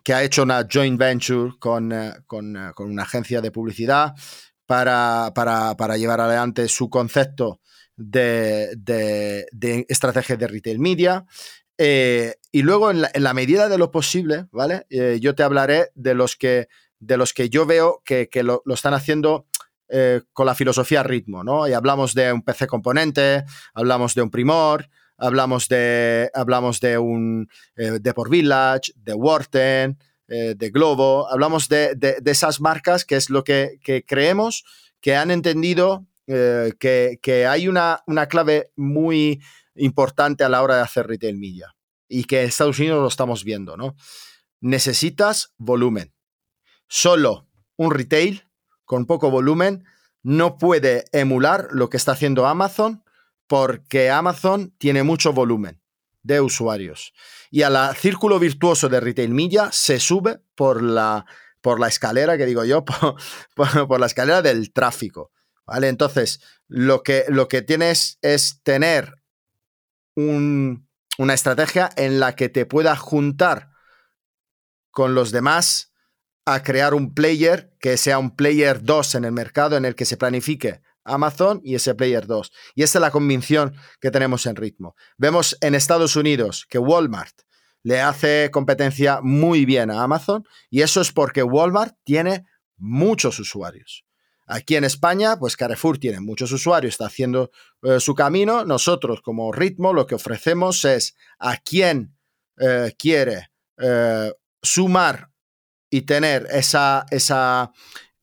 que 0.02 0.14
ha 0.14 0.22
hecho 0.22 0.42
una 0.42 0.66
joint 0.70 0.98
venture 0.98 1.52
con, 1.58 1.92
eh, 1.92 2.08
eh, 2.08 2.22
con, 2.26 2.90
una 2.90 3.02
agencia 3.02 3.40
de 3.40 3.50
publicidad 3.50 4.14
para, 4.66 5.32
para, 5.34 5.96
llevar 5.96 6.20
adelante 6.20 6.68
su 6.68 6.88
concepto 6.88 7.60
de, 7.96 8.74
de, 8.76 9.86
estrategia 9.88 10.36
de 10.36 10.46
retail 10.46 10.78
media. 10.78 11.26
Eh, 11.76 12.34
y 12.52 12.62
luego, 12.62 12.90
en 12.90 13.02
la, 13.02 13.34
medida 13.34 13.68
de 13.68 13.78
lo 13.78 13.90
posible, 13.90 14.46
¿vale? 14.52 14.86
yo 15.20 15.34
te 15.34 15.42
hablaré 15.42 15.88
de 15.94 16.14
los 16.14 16.36
que, 16.36 16.68
de 16.98 17.16
los 17.16 17.32
que 17.32 17.48
yo 17.48 17.66
veo 17.66 18.02
que, 18.04 18.28
que 18.28 18.42
lo, 18.42 18.62
lo, 18.64 18.74
están 18.74 18.94
haciendo 18.94 19.46
con 20.32 20.46
la 20.46 20.54
filosofía 20.54 21.02
ritmo, 21.02 21.42
¿no? 21.42 21.66
Y 21.66 21.72
hablamos 21.72 22.14
de 22.14 22.32
un 22.32 22.42
PC 22.42 22.68
componente, 22.68 23.42
hablamos 23.74 24.14
de 24.14 24.22
un 24.22 24.30
primor, 24.30 24.88
hablamos 25.20 25.68
de, 25.68 26.30
hablamos 26.34 26.80
de 26.80 26.98
un 26.98 27.48
eh, 27.76 27.98
de 28.00 28.14
por 28.14 28.30
Village, 28.30 28.92
de 28.96 29.14
Worten, 29.14 29.98
eh, 30.28 30.54
de 30.56 30.70
Globo, 30.70 31.30
hablamos 31.30 31.68
de, 31.68 31.96
esas 32.24 32.60
marcas 32.60 33.04
que 33.04 33.16
es 33.16 33.30
lo 33.30 33.44
que, 33.44 33.78
creemos 34.06 34.64
que 35.00 35.16
han 35.16 35.30
entendido 35.30 36.06
eh, 36.26 36.72
que, 36.78 37.46
hay 37.46 37.68
una, 37.68 38.02
una, 38.06 38.26
clave 38.26 38.70
muy 38.76 39.42
importante 39.74 40.44
a 40.44 40.48
la 40.48 40.62
hora 40.62 40.76
de 40.76 40.82
hacer 40.82 41.06
retail 41.06 41.36
media 41.36 41.74
y 42.08 42.24
que 42.24 42.40
en 42.40 42.48
Estados 42.48 42.78
Unidos 42.78 43.02
lo 43.02 43.08
estamos 43.08 43.44
viendo, 43.44 43.76
¿no? 43.76 43.94
Necesitas 44.60 45.52
volumen. 45.58 46.12
Solo 46.88 47.48
un 47.76 47.92
retail 47.92 48.48
con 48.84 49.06
poco 49.06 49.30
volumen 49.30 49.84
no 50.22 50.58
puede 50.58 51.04
emular 51.12 51.68
lo 51.70 51.88
que 51.88 51.96
está 51.96 52.12
haciendo 52.12 52.46
Amazon 52.46 53.04
porque 53.50 54.10
Amazon 54.10 54.76
tiene 54.78 55.02
mucho 55.02 55.32
volumen 55.32 55.82
de 56.22 56.40
usuarios. 56.40 57.12
Y 57.50 57.62
al 57.62 57.96
círculo 57.96 58.38
virtuoso 58.38 58.88
de 58.88 59.00
retail 59.00 59.34
media 59.34 59.70
se 59.72 59.98
sube 59.98 60.38
por 60.54 60.80
la, 60.80 61.26
por 61.60 61.80
la 61.80 61.88
escalera, 61.88 62.38
que 62.38 62.46
digo 62.46 62.64
yo, 62.64 62.84
por, 63.56 63.98
la 63.98 64.06
escalera 64.06 64.40
del 64.40 64.72
tráfico. 64.72 65.32
¿Vale? 65.66 65.88
Entonces, 65.88 66.40
lo 66.68 67.02
que, 67.02 67.24
lo 67.26 67.48
que 67.48 67.60
tienes 67.62 68.20
es 68.22 68.62
tener 68.62 69.16
una 70.14 71.34
estrategia 71.34 71.90
en 71.96 72.20
la 72.20 72.36
que 72.36 72.50
te 72.50 72.66
pueda 72.66 72.94
juntar 72.94 73.70
con 74.92 75.16
los 75.16 75.32
demás 75.32 75.92
a 76.44 76.62
crear 76.62 76.94
un 76.94 77.14
player 77.14 77.74
que 77.80 77.96
sea 77.96 78.20
un 78.20 78.36
player 78.36 78.84
2 78.84 79.16
en 79.16 79.24
el 79.24 79.32
mercado 79.32 79.76
en 79.76 79.86
el 79.86 79.96
que 79.96 80.04
se 80.04 80.16
planifique 80.16 80.82
Amazon 81.12 81.60
y 81.64 81.74
ese 81.74 81.94
Player 81.94 82.26
2. 82.26 82.52
Y 82.74 82.82
esa 82.82 82.98
es 82.98 83.00
la 83.00 83.10
convicción 83.10 83.74
que 84.00 84.10
tenemos 84.10 84.46
en 84.46 84.56
ritmo. 84.56 84.94
Vemos 85.16 85.56
en 85.60 85.74
Estados 85.74 86.16
Unidos 86.16 86.66
que 86.68 86.78
Walmart 86.78 87.42
le 87.82 88.00
hace 88.00 88.50
competencia 88.52 89.20
muy 89.22 89.64
bien 89.64 89.90
a 89.90 90.02
Amazon 90.02 90.44
y 90.68 90.82
eso 90.82 91.00
es 91.00 91.12
porque 91.12 91.42
Walmart 91.42 91.96
tiene 92.04 92.44
muchos 92.76 93.38
usuarios. 93.38 94.04
Aquí 94.46 94.74
en 94.74 94.84
España, 94.84 95.38
pues 95.38 95.56
Carrefour 95.56 95.98
tiene 95.98 96.20
muchos 96.20 96.50
usuarios, 96.50 96.94
está 96.94 97.06
haciendo 97.06 97.52
eh, 97.82 98.00
su 98.00 98.14
camino. 98.16 98.64
Nosotros 98.64 99.20
como 99.22 99.52
ritmo 99.52 99.92
lo 99.92 100.06
que 100.06 100.16
ofrecemos 100.16 100.84
es 100.84 101.14
a 101.38 101.56
quien 101.58 102.16
eh, 102.58 102.92
quiere 102.98 103.50
eh, 103.78 104.32
sumar 104.60 105.30
y 105.88 106.02
tener 106.02 106.48
esa, 106.50 107.06
esa, 107.10 107.70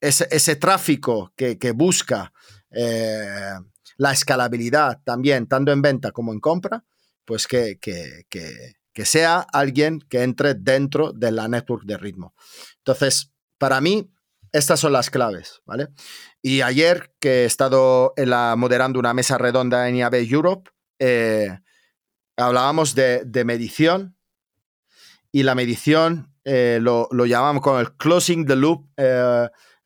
ese, 0.02 0.56
tráfico 0.58 1.34
que 1.36 1.72
busca 1.74 2.32
eh, 2.72 3.54
la 3.98 4.12
escalabilidad 4.12 5.02
también, 5.04 5.48
tanto 5.48 5.72
en 5.72 5.82
venta 5.82 6.12
como 6.12 6.34
en 6.34 6.40
compra, 6.40 6.84
pues 7.26 7.48
que, 7.48 7.78
que, 7.80 8.26
que, 8.30 9.06
sea 9.06 9.46
alguien 9.54 10.00
que 10.10 10.24
entre 10.24 10.56
dentro 10.56 11.12
de 11.14 11.32
la 11.32 11.48
network 11.48 11.84
de 11.86 11.98
ritmo. 11.98 12.34
Entonces, 12.78 13.32
para 13.58 13.80
mí, 13.80 14.12
estas 14.52 14.80
son 14.80 14.94
las 14.94 15.10
claves, 15.10 15.62
¿vale? 15.66 15.90
Y 16.42 16.62
ayer 16.62 17.14
que 17.20 17.44
he 17.44 17.46
estado 17.46 18.14
en 18.16 18.32
la, 18.32 18.56
moderando 18.56 19.00
una 19.00 19.14
mesa 19.14 19.38
redonda 19.38 19.88
en 19.88 19.98
IAB 19.98 20.16
Europe, 20.16 20.72
eh, 21.00 21.60
hablábamos 22.38 22.96
de, 22.96 23.44
medición 23.46 24.18
y 25.32 25.44
la 25.44 25.54
medición 25.54 26.34
eh, 26.44 26.80
lo, 26.82 27.08
lo, 27.12 27.26
llamamos 27.26 27.62
con 27.62 27.80
el 27.80 27.94
closing 27.98 28.46
the 28.48 28.56
loop 28.56 28.88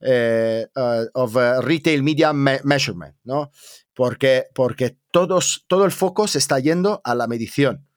uh, 0.02 1.06
of 1.14 1.36
uh, 1.36 1.62
Retail 1.62 2.04
Media 2.04 2.34
Measurement, 2.34 3.16
¿no? 3.24 3.52
Porque, 3.94 4.46
porque 4.54 4.98
todos, 5.12 5.66
todo 5.68 5.86
el 5.86 5.92
foco 5.92 6.28
se 6.28 6.40
está 6.40 6.60
yendo 6.60 7.02
a 7.04 7.16
la 7.16 7.28
medición. 7.28 7.88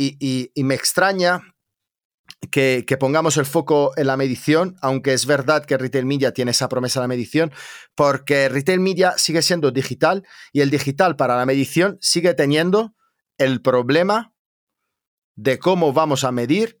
Y, 0.00 0.52
me 0.62 0.74
extraña 0.74 1.42
que, 2.52 2.84
pongamos 3.00 3.36
el 3.36 3.46
foco 3.46 3.90
en 3.96 4.06
la 4.06 4.16
medición, 4.16 4.76
aunque 4.80 5.12
es 5.12 5.26
verdad 5.26 5.64
que 5.64 5.76
Retail 5.76 6.06
Media 6.06 6.32
tiene 6.32 6.52
esa 6.52 6.68
promesa 6.68 7.00
de 7.00 7.04
la 7.04 7.08
medición, 7.08 7.52
porque 7.96 8.48
Retail 8.48 8.78
Media 8.78 9.14
sigue 9.16 9.42
siendo 9.42 9.72
digital 9.72 10.24
y 10.52 10.60
el 10.60 10.70
digital 10.70 11.16
para 11.16 11.36
la 11.36 11.46
medición 11.46 11.98
sigue 12.00 12.32
teniendo 12.34 12.94
el 13.38 13.60
problema 13.60 14.32
de 15.34 15.58
cómo 15.58 15.92
vamos 15.92 16.22
a 16.22 16.30
medir 16.30 16.77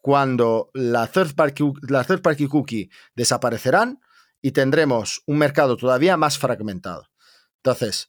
cuando 0.00 0.70
la 0.74 1.06
third, 1.06 1.34
party, 1.34 1.64
la 1.88 2.04
third 2.04 2.22
party 2.22 2.46
cookie 2.46 2.90
desaparecerán 3.14 4.00
y 4.40 4.52
tendremos 4.52 5.22
un 5.26 5.38
mercado 5.38 5.76
todavía 5.76 6.16
más 6.16 6.38
fragmentado. 6.38 7.08
Entonces, 7.56 8.08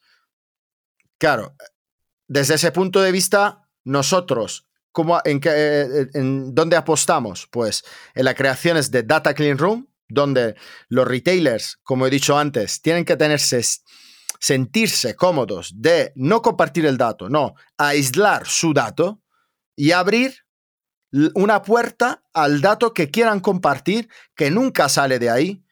claro, 1.18 1.56
desde 2.28 2.56
ese 2.56 2.72
punto 2.72 3.02
de 3.02 3.12
vista, 3.12 3.68
nosotros, 3.84 4.68
¿cómo, 4.92 5.20
en, 5.26 5.42
en, 6.14 6.54
dónde 6.54 6.76
apostamos? 6.76 7.48
Pues 7.48 7.84
en 8.14 8.26
las 8.26 8.36
creaciones 8.36 8.92
de 8.92 9.04
Data 9.04 9.34
Clean 9.34 9.58
Room, 9.58 9.88
donde 10.08 10.56
los 10.90 11.08
retailers, 11.08 11.80
como 11.84 12.06
he 12.06 12.10
dicho 12.10 12.38
antes, 12.38 12.82
tienen 12.82 13.06
que 13.06 13.16
tenerse, 13.16 13.62
sentirse 14.40 15.16
cómodos 15.16 15.72
de 15.76 16.12
no 16.16 16.42
compartir 16.42 16.86
el 16.86 16.98
dato, 16.98 17.30
no, 17.30 17.56
aislar 17.78 18.48
su 18.48 18.74
dato 18.74 19.22
y 19.76 19.92
abrir 19.92 20.46
una 21.12 21.62
puerta 21.62 22.24
al 22.34 22.62
dato 22.62 22.94
que 22.94 23.10
quieran 23.10 23.40
compartir, 23.40 24.10
que 24.36 24.52
nunca 24.52 24.90
sale 24.90 25.20
de 25.20 25.30
ahí, 25.30 25.64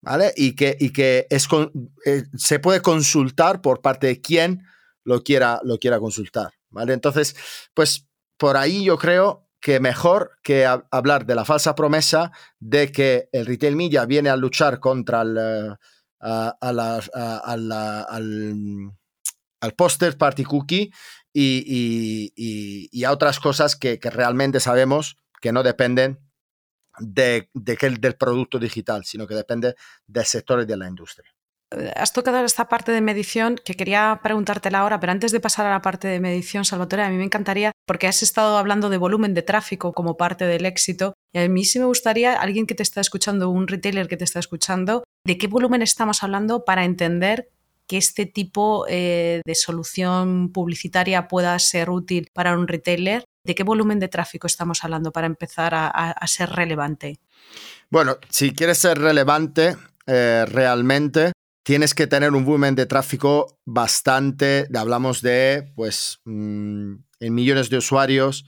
¿vale? 0.00 0.32
Y 0.36 0.54
que, 0.54 0.76
y 0.78 0.90
que 0.90 1.26
eh, 1.30 2.24
se 2.36 2.58
puede 2.58 2.80
consultar 2.80 3.60
por 3.60 3.80
parte 3.80 4.06
de 4.06 4.20
quien 4.20 4.64
lo 5.04 5.22
quiera, 5.22 5.60
lo 5.64 5.78
quiera 5.78 5.98
consultar, 5.98 6.52
¿vale? 6.70 6.92
Entonces, 6.92 7.36
pues 7.74 8.08
por 8.36 8.56
ahí 8.56 8.84
yo 8.84 8.96
creo 8.98 9.48
que 9.60 9.80
mejor 9.80 10.32
que 10.42 10.66
hablar 10.90 11.24
de 11.24 11.34
la 11.34 11.44
falsa 11.44 11.74
promesa 11.74 12.32
de 12.58 12.92
que 12.92 13.28
el 13.32 13.46
retail 13.46 13.76
media 13.76 14.04
viene 14.04 14.28
a 14.28 14.36
luchar 14.36 14.78
contra 14.78 15.22
el, 15.22 15.38
eh, 15.38 15.74
al, 16.60 17.02
al 19.64 19.72
poster 19.72 20.16
party 20.18 20.44
cookie 20.44 20.92
y, 21.32 23.04
a 23.04 23.10
otras 23.10 23.40
cosas 23.40 23.76
que, 23.76 23.98
realmente 24.02 24.60
sabemos 24.60 25.16
que 25.40 25.52
no 25.52 25.62
dependen 25.62 26.20
de, 26.98 27.48
del 27.54 28.16
producto 28.16 28.58
digital, 28.58 29.04
sino 29.04 29.26
que 29.26 29.34
depende 29.34 29.74
del 30.06 30.24
sector 30.24 30.60
y 30.60 30.66
de 30.66 30.76
la 30.76 30.88
industria. 30.88 31.28
has 31.96 32.12
tocado 32.12 32.44
esta 32.44 32.68
parte 32.68 32.92
de 32.92 33.00
medición 33.00 33.56
que 33.56 33.74
quería 33.74 34.20
preguntártela 34.22 34.80
ahora, 34.80 35.00
pero 35.00 35.10
antes 35.12 35.32
de 35.32 35.40
pasar 35.40 35.66
a 35.66 35.70
la 35.70 35.82
parte 35.82 36.06
de 36.06 36.20
medición, 36.20 36.64
Salvatore, 36.64 37.02
a 37.02 37.10
mí 37.10 37.16
me 37.16 37.24
encantaría, 37.24 37.72
porque 37.86 38.06
has 38.06 38.22
estado 38.22 38.58
hablando 38.58 38.90
de 38.90 38.98
volumen 38.98 39.34
de 39.34 39.42
tráfico 39.42 39.92
como 39.92 40.16
parte 40.16 40.44
del 40.44 40.66
éxito, 40.66 41.14
y 41.32 41.38
a 41.38 41.48
mí 41.48 41.64
sí 41.64 41.80
me 41.80 41.86
gustaría, 41.86 42.34
alguien 42.34 42.66
que 42.66 42.76
te 42.76 42.84
está 42.84 43.00
escuchando, 43.00 43.50
un 43.50 43.66
retailer 43.66 44.06
que 44.06 44.16
te 44.16 44.24
está 44.24 44.38
escuchando, 44.38 45.02
de 45.26 45.36
qué 45.36 45.48
volumen 45.48 45.82
estamos 45.82 46.22
hablando 46.22 46.64
para 46.64 46.84
entender 46.84 47.48
que 47.86 47.96
este 47.96 48.26
tipo 48.26 48.86
eh, 48.88 49.42
de 49.44 49.54
solución 49.54 50.50
publicitaria 50.52 51.28
pueda 51.28 51.58
ser 51.58 51.90
útil 51.90 52.30
para 52.32 52.56
un 52.56 52.68
retailer. 52.68 53.24
¿De 53.44 53.54
qué 53.54 53.62
volumen 53.62 54.00
de 54.00 54.08
tráfico 54.08 54.46
estamos 54.46 54.84
hablando 54.84 55.12
para 55.12 55.26
empezar 55.26 55.74
a, 55.74 56.26
ser 56.26 56.50
relevante? 56.50 57.18
Bueno, 57.90 58.16
si 58.30 58.54
quieres 58.54 58.78
ser 58.78 58.98
relevante 58.98 59.76
eh, 60.06 60.46
realmente, 60.48 61.32
tienes 61.62 61.94
que 61.94 62.06
tener 62.06 62.32
un 62.32 62.44
volumen 62.44 62.74
de 62.74 62.86
tráfico 62.86 63.58
bastante, 63.66 64.66
hablamos 64.74 65.20
de, 65.20 65.72
pues, 65.74 66.20
mm, 66.24 66.94
en 67.20 67.34
millones 67.34 67.68
de 67.68 67.76
usuarios, 67.78 68.46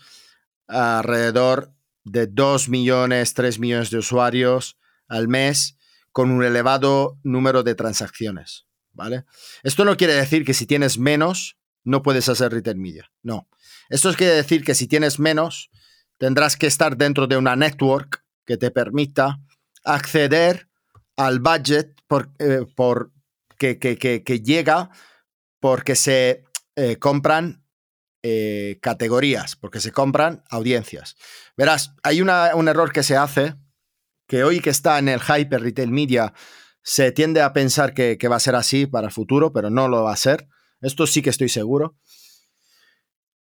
alrededor 0.66 1.72
de 2.04 2.26
2 2.26 2.68
millones, 2.68 3.34
3 3.34 3.58
millones 3.58 3.90
de 3.90 3.98
usuarios 3.98 4.78
al 5.08 5.28
mes, 5.28 5.76
con 6.12 6.30
un 6.30 6.44
elevado 6.44 7.18
número 7.22 7.62
de 7.62 7.74
transacciones. 7.74 8.65
¿Vale? 8.96 9.24
Esto 9.62 9.84
no 9.84 9.96
quiere 9.96 10.14
decir 10.14 10.44
que 10.44 10.54
si 10.54 10.66
tienes 10.66 10.98
menos, 10.98 11.56
no 11.84 12.02
puedes 12.02 12.28
hacer 12.28 12.52
retail 12.52 12.78
media. 12.78 13.12
No. 13.22 13.48
Esto 13.88 14.12
quiere 14.14 14.34
decir 14.34 14.64
que 14.64 14.74
si 14.74 14.88
tienes 14.88 15.20
menos, 15.20 15.70
tendrás 16.18 16.56
que 16.56 16.66
estar 16.66 16.96
dentro 16.96 17.26
de 17.26 17.36
una 17.36 17.54
network 17.54 18.24
que 18.44 18.56
te 18.56 18.70
permita 18.70 19.40
acceder 19.84 20.68
al 21.16 21.38
budget 21.40 21.94
por, 22.08 22.30
eh, 22.38 22.64
que, 23.58 24.40
llega 24.44 24.90
porque 25.60 25.94
se 25.94 26.44
eh, 26.74 26.96
compran 26.96 27.64
eh, 28.22 28.78
categorías, 28.82 29.56
porque 29.56 29.80
se 29.80 29.92
compran 29.92 30.42
audiencias. 30.50 31.16
Verás, 31.56 31.94
hay 32.02 32.20
un 32.20 32.28
error 32.68 32.92
que 32.92 33.02
se 33.02 33.16
hace, 33.16 33.54
que 34.26 34.42
hoy 34.44 34.60
que 34.60 34.70
está 34.70 34.98
en 34.98 35.08
el 35.08 35.20
hyper 35.20 35.62
retail 35.62 35.90
media, 35.90 36.32
se 36.88 37.10
tiende 37.10 37.42
a 37.42 37.52
pensar 37.52 37.94
que, 37.94 38.16
va 38.28 38.36
a 38.36 38.40
ser 38.40 38.54
así 38.54 38.86
para 38.86 39.08
el 39.08 39.12
futuro, 39.12 39.52
pero 39.52 39.70
no 39.70 39.88
lo 39.88 40.04
va 40.04 40.12
a 40.12 40.16
ser. 40.16 40.46
Esto 40.80 41.08
sí 41.08 41.20
que 41.20 41.30
estoy 41.30 41.48
seguro. 41.48 41.96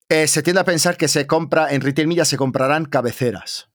Eh, 0.09 0.27
se 0.27 0.43
tiende 0.43 0.61
a 0.61 0.63
pensar 0.63 0.95
que 0.95 1.07
se 1.07 1.25
compra, 1.25 1.73
en 1.73 1.81
retail 1.81 2.07
media 2.07 2.23
se 2.23 2.37
comprarán 2.37 2.85
cabeceras. 2.85 3.71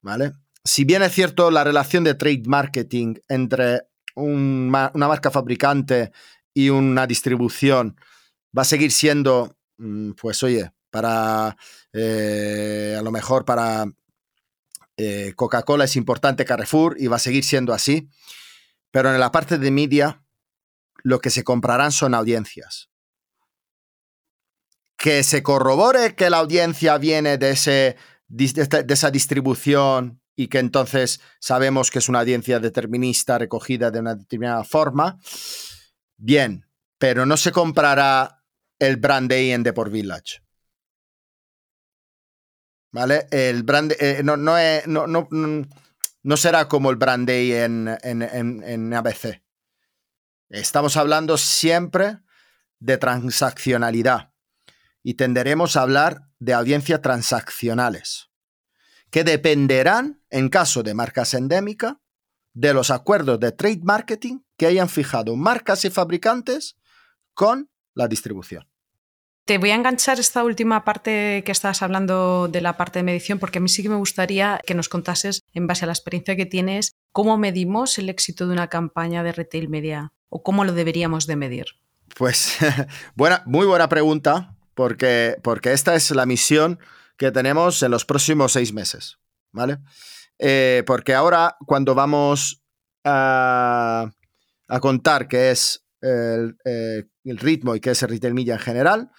¿Vale? 0.00 0.32
Si 0.64 0.84
bien 0.84 1.02
es 1.02 1.12
cierto 1.12 1.50
la 1.50 1.64
relación 1.64 2.02
de 2.02 2.14
trade 2.14 2.44
marketing 2.46 3.16
entre 3.28 3.82
una 4.14 4.90
marca 4.94 5.30
fabricante 5.30 6.10
y 6.54 6.70
una 6.70 7.06
distribución 7.06 7.94
va 8.56 8.62
a 8.62 8.64
seguir 8.64 8.90
siendo, 8.90 9.54
mm, 9.76 10.12
pues 10.12 10.42
oye, 10.42 10.72
para, 10.88 11.58
eh, 11.92 12.96
a 12.98 13.02
lo 13.02 13.12
mejor 13.12 13.44
para 13.44 13.84
eh, 14.96 15.34
Coca-Cola 15.36 15.84
es 15.84 15.94
importante 15.94 16.46
Carrefour 16.46 16.96
y 16.98 17.06
va 17.06 17.16
a 17.16 17.18
seguir 17.18 17.44
siendo 17.44 17.74
así. 17.74 18.08
Pero 18.90 19.12
en 19.12 19.20
la 19.20 19.32
parte 19.32 19.58
de 19.58 19.70
media, 19.70 20.24
lo 21.02 21.20
que 21.20 21.30
se 21.30 21.44
comprarán 21.44 21.92
son 21.92 22.14
audiencias. 22.14 22.90
Que 24.96 25.22
se 25.22 25.42
corrobore 25.42 26.14
que 26.14 26.30
la 26.30 26.38
audiencia 26.38 26.98
viene 26.98 27.38
de, 27.38 27.50
ese, 27.50 27.96
de 28.28 28.94
esa 28.94 29.10
distribución 29.10 30.20
y 30.34 30.48
que 30.48 30.58
entonces 30.58 31.20
sabemos 31.40 31.90
que 31.90 31.98
es 31.98 32.08
una 32.08 32.20
audiencia 32.20 32.60
determinista 32.60 33.38
recogida 33.38 33.90
de 33.90 34.00
una 34.00 34.14
determinada 34.14 34.64
forma, 34.64 35.18
bien, 36.16 36.64
pero 36.98 37.26
no 37.26 37.36
se 37.36 37.52
comprará 37.52 38.44
el 38.78 38.96
brand 38.98 39.28
day 39.28 39.50
en 39.50 39.62
Deport 39.64 39.90
Village. 39.90 40.40
¿Vale? 42.92 43.26
El 43.30 43.64
brand 43.64 43.92
eh, 43.98 44.22
no, 44.24 44.36
no, 44.36 44.56
es, 44.56 44.86
no, 44.86 45.06
no, 45.06 45.28
no 46.22 46.36
será 46.36 46.68
como 46.68 46.90
el 46.90 46.96
brand 46.96 47.26
day 47.26 47.52
en, 47.52 47.88
en, 48.02 48.94
ABC. 48.94 49.42
Estamos 50.48 50.96
hablando 50.96 51.36
siempre 51.36 52.20
de 52.80 52.96
transaccionalidad 52.98 54.32
y 55.02 55.14
tenderemos 55.14 55.76
a 55.76 55.82
hablar 55.82 56.28
de 56.38 56.54
audiencias 56.54 57.00
transaccionales, 57.02 58.30
que 59.10 59.24
dependerán, 59.24 60.22
en 60.30 60.48
caso 60.48 60.82
de 60.82 60.94
marcas 60.94 61.34
endémicas, 61.34 61.94
de 62.52 62.74
los 62.74 62.90
acuerdos 62.90 63.38
de 63.40 63.52
trade 63.52 63.80
marketing 63.82 64.40
que 64.56 64.66
hayan 64.66 64.88
fijado 64.88 65.36
marcas 65.36 65.84
y 65.84 65.90
fabricantes 65.90 66.76
con 67.34 67.70
la 67.94 68.08
distribución. 68.08 68.67
Te 69.48 69.56
voy 69.56 69.70
a 69.70 69.76
enganchar 69.76 70.20
esta 70.20 70.44
última 70.44 70.84
parte 70.84 71.42
que 71.42 71.52
estás 71.52 71.80
hablando 71.80 72.48
de 72.48 72.60
la 72.60 72.76
parte 72.76 72.98
de 72.98 73.02
medición, 73.02 73.38
porque 73.38 73.56
a 73.56 73.60
mí 73.62 73.70
sí 73.70 73.82
que 73.82 73.88
me 73.88 73.94
gustaría 73.94 74.60
que 74.66 74.74
nos 74.74 74.90
contases, 74.90 75.42
en 75.54 75.66
base 75.66 75.86
a 75.86 75.86
la 75.86 75.94
experiencia 75.94 76.36
que 76.36 76.44
tienes, 76.44 76.96
cómo 77.12 77.38
medimos 77.38 77.96
el 77.96 78.10
éxito 78.10 78.46
de 78.46 78.52
una 78.52 78.68
campaña 78.68 79.22
de 79.22 79.32
retail 79.32 79.70
media 79.70 80.12
o 80.28 80.42
cómo 80.42 80.66
lo 80.66 80.74
deberíamos 80.74 81.26
de 81.26 81.36
medir. 81.36 81.64
Pues 82.14 82.58
buena, 83.14 83.42
muy 83.46 83.64
buena 83.64 83.88
pregunta, 83.88 84.54
porque, 84.74 85.38
porque 85.42 85.72
esta 85.72 85.94
es 85.94 86.10
la 86.10 86.26
misión 86.26 86.78
que 87.16 87.30
tenemos 87.30 87.82
en 87.82 87.90
los 87.90 88.04
próximos 88.04 88.52
seis 88.52 88.74
meses, 88.74 89.16
¿vale? 89.50 89.78
Eh, 90.38 90.82
porque 90.86 91.14
ahora 91.14 91.56
cuando 91.64 91.94
vamos 91.94 92.62
a, 93.02 94.10
contar 94.82 95.26
qué 95.26 95.52
es 95.52 95.86
el, 96.02 96.58
eh, 96.66 97.04
el, 97.24 97.38
ritmo 97.38 97.74
y 97.74 97.80
qué 97.80 97.92
es 97.92 98.02
el 98.02 98.10
retail 98.10 98.34
media 98.34 98.52
en 98.52 98.60
general, 98.60 99.10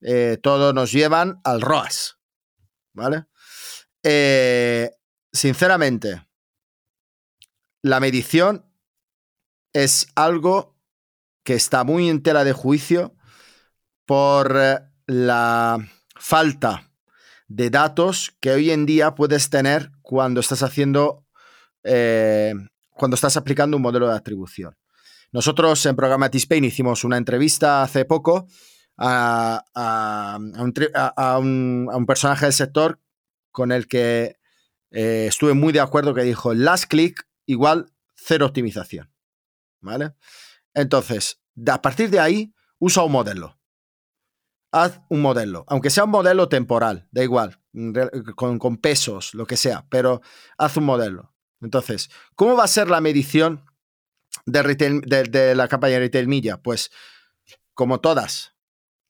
eh, 0.00 0.38
todo 0.42 0.72
nos 0.72 0.92
llevan 0.92 1.40
al 1.44 1.60
ROAS. 1.60 2.18
¿Vale? 2.92 3.26
Eh, 4.02 4.90
sinceramente, 5.32 6.26
la 7.82 8.00
medición 8.00 8.66
es 9.72 10.08
algo 10.14 10.76
que 11.44 11.54
está 11.54 11.84
muy 11.84 12.08
en 12.08 12.22
tela 12.22 12.44
de 12.44 12.52
juicio 12.52 13.14
por 14.06 14.56
eh, 14.56 14.80
la 15.06 15.78
falta 16.16 16.90
de 17.46 17.70
datos 17.70 18.36
que 18.40 18.52
hoy 18.52 18.70
en 18.70 18.86
día 18.86 19.14
puedes 19.14 19.50
tener 19.50 19.90
cuando 20.02 20.40
estás 20.40 20.62
haciendo, 20.62 21.26
cuando 21.82 23.14
estás 23.14 23.36
aplicando 23.36 23.76
un 23.76 23.82
modelo 23.82 24.06
de 24.06 24.14
atribución. 24.14 24.76
Nosotros 25.32 25.84
en 25.86 25.96
Programmatic 25.96 26.40
Spain 26.40 26.64
hicimos 26.64 27.02
una 27.02 27.16
entrevista 27.16 27.82
hace 27.82 28.04
poco 28.04 28.46
a, 29.00 30.38
un, 31.40 32.04
personaje 32.06 32.46
del 32.46 32.52
sector 32.52 33.00
con 33.50 33.72
el 33.72 33.88
que 33.88 34.38
eh, 34.90 35.26
estuve 35.28 35.54
muy 35.54 35.72
de 35.72 35.80
acuerdo 35.80 36.14
que 36.14 36.22
dijo 36.22 36.52
last 36.54 36.84
click 36.84 37.26
igual 37.46 37.92
cero 38.14 38.46
optimización. 38.46 39.10
¿Vale? 39.80 40.12
Entonces, 40.74 41.40
a 41.66 41.80
partir 41.80 42.10
de 42.10 42.20
ahí, 42.20 42.54
usa 42.78 43.02
un 43.02 43.12
modelo. 43.12 43.58
Haz 44.72 45.00
un 45.08 45.20
modelo, 45.20 45.64
aunque 45.66 45.90
sea 45.90 46.04
un 46.04 46.10
modelo 46.10 46.48
temporal, 46.48 47.08
da 47.10 47.24
igual, 47.24 47.60
con, 48.36 48.76
pesos, 48.76 49.34
lo 49.34 49.44
que 49.44 49.56
sea, 49.56 49.86
pero 49.88 50.20
haz 50.58 50.76
un 50.76 50.84
modelo. 50.84 51.34
Entonces, 51.60 52.08
¿cómo 52.36 52.54
va 52.54 52.64
a 52.64 52.68
ser 52.68 52.88
la 52.88 53.00
medición 53.00 53.64
de, 54.46 54.62
de 55.28 55.54
la 55.56 55.66
campaña 55.66 55.94
de 55.94 56.00
retail 56.00 56.28
media? 56.28 56.58
Pues, 56.62 56.92
como 57.74 58.00
todas, 58.00 58.54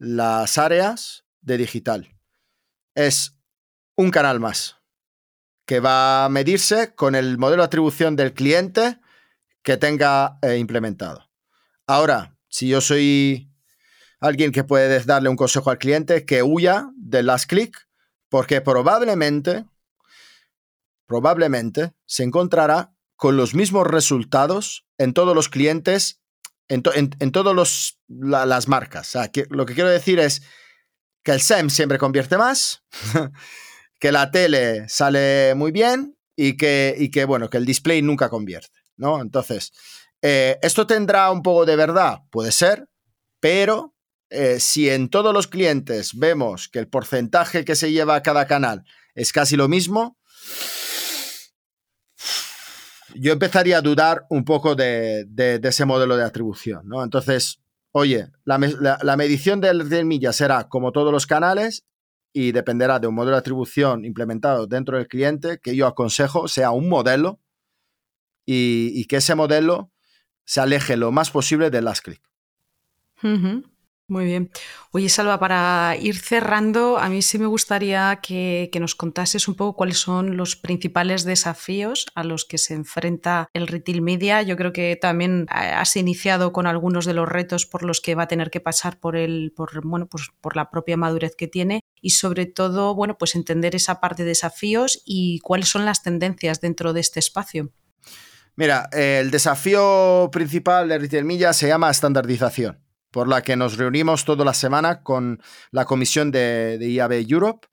las 0.00 0.56
áreas 0.56 1.26
de 1.42 1.58
digital. 1.58 2.16
Es 2.94 3.36
un 3.96 4.10
canal 4.10 4.40
más 4.40 4.76
que 5.66 5.78
va 5.78 6.24
a 6.24 6.28
medirse 6.30 6.94
con 6.94 7.14
el 7.14 7.36
modelo 7.36 7.62
de 7.62 7.66
atribución 7.66 8.16
del 8.16 8.32
cliente 8.32 8.98
que 9.62 9.76
tenga 9.76 10.38
eh, 10.40 10.56
implementado. 10.56 11.30
Ahora, 11.86 12.36
si 12.48 12.68
yo 12.68 12.80
soy 12.80 13.52
alguien 14.20 14.52
que 14.52 14.64
puede 14.64 15.00
darle 15.04 15.28
un 15.28 15.36
consejo 15.36 15.70
al 15.70 15.78
cliente, 15.78 16.24
que 16.24 16.42
huya 16.42 16.90
del 16.96 17.26
last 17.26 17.48
click, 17.48 17.86
porque 18.30 18.62
probablemente, 18.62 19.66
probablemente 21.06 21.92
se 22.06 22.22
encontrará 22.22 22.94
con 23.16 23.36
los 23.36 23.54
mismos 23.54 23.86
resultados 23.86 24.86
en 24.96 25.12
todos 25.12 25.36
los 25.36 25.50
clientes 25.50 26.19
en, 26.70 27.32
todas 27.32 27.96
las 28.08 28.68
marcas. 28.68 29.16
lo 29.50 29.66
que 29.66 29.74
quiero 29.74 29.90
decir 29.90 30.20
es 30.20 30.42
que 31.24 31.32
el 31.32 31.40
SEM 31.40 31.68
siempre 31.68 31.98
convierte 31.98 32.38
más, 32.38 32.84
que 33.98 34.12
la 34.12 34.30
tele 34.30 34.88
sale 34.88 35.54
muy 35.56 35.72
bien 35.72 36.16
y 36.36 36.56
que, 36.56 37.10
que, 37.12 37.24
bueno, 37.24 37.50
que 37.50 37.58
el 37.58 37.66
display 37.66 38.02
nunca 38.02 38.28
convierte, 38.28 38.78
¿no? 38.96 39.20
Entonces, 39.20 39.72
eh, 40.22 40.58
¿esto 40.62 40.86
tendrá 40.86 41.30
un 41.30 41.42
poco 41.42 41.66
de 41.66 41.76
verdad? 41.76 42.20
Puede 42.30 42.52
ser, 42.52 42.88
pero 43.40 43.96
eh, 44.30 44.60
si 44.60 44.88
en 44.88 45.08
todos 45.08 45.34
los 45.34 45.48
clientes 45.48 46.14
vemos 46.14 46.68
que 46.68 46.78
el 46.78 46.88
porcentaje 46.88 47.64
que 47.64 47.74
se 47.74 47.90
lleva 47.90 48.14
a 48.14 48.22
cada 48.22 48.46
canal 48.46 48.84
es 49.14 49.32
casi 49.32 49.56
lo 49.56 49.68
mismo, 49.68 50.18
yo 53.14 53.32
empezaría 53.32 53.78
a 53.78 53.82
dudar 53.82 54.26
un 54.30 54.44
poco 54.44 54.74
de, 54.74 55.26
ese 55.62 55.84
modelo 55.84 56.16
de 56.16 56.24
atribución, 56.24 56.88
¿no? 56.88 57.02
Entonces, 57.02 57.60
oye, 57.92 58.28
la, 58.44 58.58
medición 59.16 59.60
del 59.60 59.80
retail 59.80 60.06
media 60.06 60.32
será 60.32 60.68
como 60.68 60.92
todos 60.92 61.12
los 61.12 61.26
canales 61.26 61.84
y 62.32 62.52
dependerá 62.52 62.98
de 62.98 63.08
un 63.08 63.14
modelo 63.14 63.36
de 63.36 63.40
atribución 63.40 64.04
implementado 64.04 64.66
dentro 64.66 64.96
del 64.96 65.08
cliente 65.08 65.58
que 65.58 65.74
yo 65.74 65.86
aconsejo 65.86 66.48
sea 66.48 66.70
un 66.70 66.88
modelo 66.88 67.40
y, 68.46 69.04
que 69.06 69.16
ese 69.16 69.34
modelo 69.34 69.90
se 70.44 70.60
aleje 70.60 70.96
lo 70.96 71.12
más 71.12 71.30
posible 71.30 71.70
del 71.70 71.84
last 71.84 72.04
click. 72.04 72.22
Muy 74.10 74.24
bien. 74.24 74.50
Oye, 74.90 75.08
Salva, 75.08 75.38
para 75.38 75.96
ir 75.96 76.18
cerrando, 76.18 76.98
a 76.98 77.08
mí 77.08 77.22
sí 77.22 77.38
me 77.38 77.46
gustaría 77.46 78.18
que, 78.20 78.68
nos 78.80 78.96
contases 78.96 79.46
un 79.46 79.54
poco 79.54 79.76
cuáles 79.76 79.98
son 79.98 80.36
los 80.36 80.56
principales 80.56 81.22
desafíos 81.22 82.06
a 82.16 82.24
los 82.24 82.44
que 82.44 82.58
se 82.58 82.74
enfrenta 82.74 83.48
el 83.54 83.68
retail 83.68 84.02
media. 84.02 84.42
Yo 84.42 84.56
creo 84.56 84.72
que 84.72 84.96
también 84.96 85.46
has 85.48 85.94
iniciado 85.94 86.52
con 86.52 86.66
algunos 86.66 87.04
de 87.04 87.14
los 87.14 87.28
retos 87.28 87.66
por 87.66 87.84
los 87.84 88.00
que 88.00 88.16
va 88.16 88.24
a 88.24 88.26
tener 88.26 88.50
que 88.50 88.58
pasar 88.58 88.98
por 88.98 89.14
el, 89.14 89.52
por, 89.54 89.86
bueno, 89.86 90.08
pues 90.08 90.30
por 90.40 90.56
la 90.56 90.70
propia 90.72 90.96
madurez 90.96 91.36
que 91.36 91.46
tiene 91.46 91.78
y 92.02 92.10
sobre 92.10 92.46
todo, 92.46 92.96
bueno, 92.96 93.16
pues 93.16 93.36
entender 93.36 93.76
esa 93.76 94.00
parte 94.00 94.24
de 94.24 94.30
desafíos 94.30 95.02
y 95.04 95.38
cuáles 95.38 95.68
son 95.68 95.84
las 95.84 96.02
tendencias 96.02 96.60
dentro 96.60 96.92
de 96.92 96.98
este 96.98 97.20
espacio. 97.20 97.70
Mira, 98.56 98.88
el 98.90 99.30
desafío 99.30 100.30
principal 100.32 100.88
de 100.88 100.98
retail 100.98 101.24
media 101.24 101.52
se 101.52 101.68
llama 101.68 101.92
estandarización 101.92 102.89
por 103.10 103.28
la 103.28 103.42
que 103.42 103.56
nos 103.56 103.76
reunimos 103.76 104.24
toda 104.24 104.44
la 104.44 104.54
semana 104.54 105.02
con 105.02 105.42
la 105.70 105.84
comisión 105.84 106.30
de, 106.30 106.78
IAB 106.80 107.12
Europe 107.28 107.68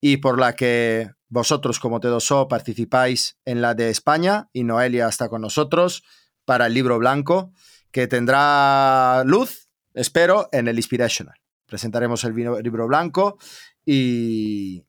y 0.00 0.18
por 0.18 0.38
la 0.38 0.54
que 0.54 1.10
vosotros 1.28 1.78
como 1.78 2.00
T2O 2.00 2.48
participáis 2.48 3.38
en 3.44 3.62
la 3.62 3.74
de 3.74 3.90
España 3.90 4.48
y 4.52 4.64
Noelia 4.64 5.08
está 5.08 5.28
con 5.28 5.40
nosotros 5.40 6.02
para 6.44 6.66
el 6.66 6.74
libro 6.74 6.98
blanco 6.98 7.52
que 7.90 8.06
tendrá 8.06 9.22
luz, 9.24 9.68
espero, 9.94 10.48
en 10.52 10.68
el 10.68 10.76
Inspirational. 10.76 11.36
Presentaremos 11.66 12.24
el 12.24 12.34
libro 12.34 12.86
blanco 12.86 13.38
y, 13.84 14.84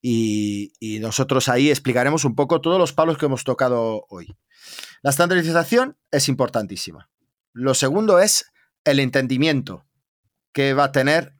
y, 0.00 0.72
y, 0.78 1.00
nosotros 1.00 1.48
ahí 1.48 1.70
explicaremos 1.70 2.24
un 2.24 2.34
poco 2.34 2.60
todos 2.60 2.78
los 2.78 2.92
palos 2.92 3.18
que 3.18 3.26
hemos 3.26 3.44
tocado 3.44 4.06
hoy. 4.08 4.36
La 5.02 5.10
estandarización 5.10 5.96
es 6.10 6.28
importantísima. 6.28 7.10
Lo 7.52 7.74
segundo 7.74 8.18
es 8.18 8.46
el 8.90 9.00
entendimiento 9.00 9.86
que 10.52 10.74
va 10.74 10.84
a 10.84 10.92
tener 10.92 11.34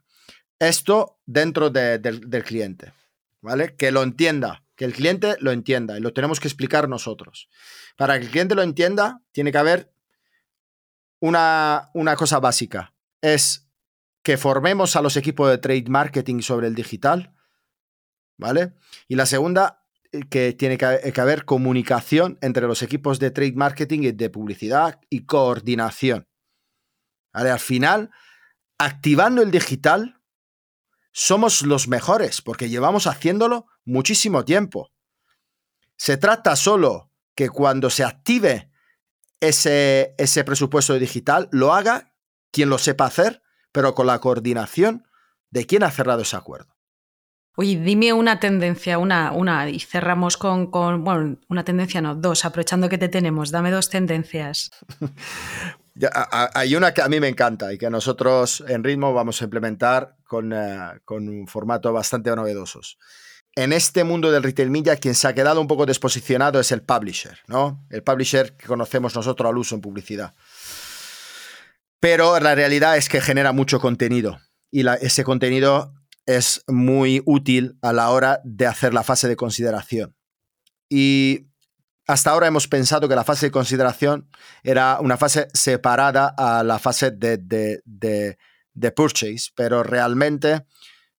esto 0.59 1.21
dentro 1.27 1.71
del 1.71 2.45
cliente, 2.45 2.93
¿vale? 3.41 3.77
Que 3.77 3.91
lo 3.91 4.03
entienda, 4.03 4.65
que 4.77 4.85
el 4.85 4.93
cliente 4.93 5.37
lo 5.41 5.53
entienda 5.53 5.97
y 5.97 6.01
lo 6.01 6.13
tenemos 6.13 6.41
que 6.41 6.49
explicar 6.49 6.89
nosotros. 6.89 7.49
Para 7.97 8.19
que 8.19 8.27
el 8.27 8.31
cliente 8.31 8.55
lo 8.55 8.63
entienda, 8.63 9.23
tiene 9.33 9.53
que 9.53 9.59
haber 9.59 9.93
una, 11.21 11.91
una 11.95 12.17
cosa 12.17 12.39
básica, 12.39 12.95
es 13.21 13.69
que 14.23 14.37
formemos 14.37 14.95
a 14.97 15.03
los 15.03 15.17
equipos 15.17 15.49
de 15.51 15.59
trade 15.59 15.87
marketing 15.89 16.41
sobre 16.41 16.67
el 16.67 16.75
digital, 16.75 17.35
¿vale? 18.37 18.75
Y 19.09 19.17
la 19.17 19.27
segunda, 19.27 19.85
eh, 20.13 20.23
que 20.29 20.53
tiene 20.53 20.79
que 20.79 21.21
haber 21.21 21.45
comunicación 21.45 22.39
entre 22.41 22.67
los 22.67 22.83
equipos 22.83 23.19
de 23.19 23.31
trade 23.31 23.55
marketing 23.55 24.01
y 24.03 24.13
de 24.13 24.31
publicidad 24.31 25.01
y 25.11 25.25
coordinación. 25.25 26.29
Al 27.47 27.61
final, 27.61 28.11
activando 28.79 29.43
el 29.43 29.51
digital, 29.51 30.21
somos 31.13 31.63
los 31.63 31.89
mejores 31.89 32.43
porque 32.43 32.69
llevamos 32.69 33.07
haciéndolo 33.07 33.67
muchísimo 33.85 34.45
tiempo. 34.45 34.91
Se 35.97 36.17
trata 36.17 36.57
solo 36.57 37.11
que 37.35 37.49
cuando 37.49 37.91
se 37.91 38.05
active 38.05 38.71
ese, 39.41 40.15
ese 40.19 40.45
presupuesto 40.45 40.95
digital, 40.99 41.49
lo 41.53 41.75
haga 41.75 42.13
quien 42.51 42.69
lo 42.69 42.79
sepa 42.79 43.07
hacer, 43.07 43.43
pero 43.73 43.95
con 43.95 44.07
la 44.07 44.21
coordinación 44.21 45.07
de 45.51 45.67
quien 45.67 45.83
ha 45.83 45.91
cerrado 45.91 46.23
ese 46.23 46.37
acuerdo. 46.37 46.77
Oye, 47.57 47.77
dime 47.77 48.13
una 48.13 48.39
tendencia, 48.39 48.99
una, 48.99 49.33
una, 49.33 49.69
y 49.69 49.81
cerramos 49.81 50.37
con, 50.37 50.71
con, 50.71 51.03
bueno, 51.03 51.39
una 51.49 51.65
tendencia 51.65 52.01
no, 52.01 52.15
dos, 52.15 52.45
aprovechando 52.45 52.89
que 52.89 52.99
te 52.99 53.09
tenemos, 53.09 53.51
dame 53.51 53.73
dos 53.73 53.91
tendencias. 53.91 54.71
hay 56.13 56.77
una 56.77 56.93
que 56.95 57.03
a 57.03 57.09
mí 57.09 57.21
me 57.21 57.29
encanta 57.29 57.73
y 57.73 57.79
que 57.79 57.91
nosotros 57.91 58.63
en 58.69 58.85
Ritmo 58.85 59.13
vamos 59.13 59.41
a 59.41 59.45
implementar 59.45 60.17
con, 60.25 60.53
eh, 60.53 61.01
con 61.05 61.29
un 61.29 61.47
formato 61.47 61.93
bastante 61.93 62.35
novedoso. 62.35 62.81
En 63.55 63.73
este 63.73 64.05
mundo 64.05 64.31
del 64.31 64.43
retail 64.43 64.71
media, 64.71 64.97
quien 64.97 65.15
se 65.15 65.27
ha 65.27 65.35
quedado 65.35 65.61
un 65.61 65.67
poco 65.67 65.87
desposicionado 65.87 66.61
es 66.61 66.71
el 66.71 66.83
publisher, 66.83 67.39
¿no? 67.49 67.85
El 67.91 68.03
publisher 68.03 68.57
que 68.57 68.67
conocemos 68.67 69.15
nosotros 69.17 69.49
al 69.49 69.59
uso 69.59 69.75
en 69.75 69.81
publicidad. 69.81 70.35
Pero 72.01 72.39
la 72.39 72.55
realidad 72.55 72.97
es 72.97 73.09
que 73.09 73.21
genera 73.21 73.53
mucho 73.53 73.81
contenido 73.81 74.39
y 74.71 74.87
ese 74.87 75.25
contenido 75.25 75.95
es 76.27 76.63
muy 76.69 77.23
útil 77.25 77.79
a 77.83 77.93
la 77.93 78.11
hora 78.11 78.41
de 78.45 78.67
hacer 78.67 78.95
la 78.95 79.03
fase 79.03 79.29
de 79.29 79.37
consideración. 79.37 80.15
Y 80.89 81.48
hasta 82.09 82.31
ahora 82.31 82.47
hemos 82.47 82.67
pensado 82.67 83.07
que 83.07 83.15
la 83.15 83.23
fase 83.23 83.47
de 83.47 83.53
consideración 83.53 84.31
era 84.63 84.99
una 85.01 85.19
fase 85.19 85.47
separada 85.53 86.35
a 86.39 86.65
la 86.65 86.79
fase 86.79 87.11
de, 87.11 87.37
de, 87.85 88.93
purchase, 88.93 89.51
pero 89.55 89.83
realmente 89.83 90.65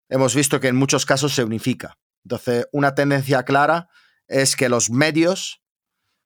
hemos 0.08 0.34
visto 0.34 0.58
que 0.58 0.66
en 0.66 0.74
muchos 0.74 1.06
casos 1.06 1.32
se 1.32 1.44
unifica. 1.44 1.96
Entonces, 2.24 2.66
una 2.72 2.96
tendencia 2.96 3.44
clara 3.44 3.88
es 4.26 4.56
que 4.56 4.68
los 4.68 4.90
medios 4.90 5.62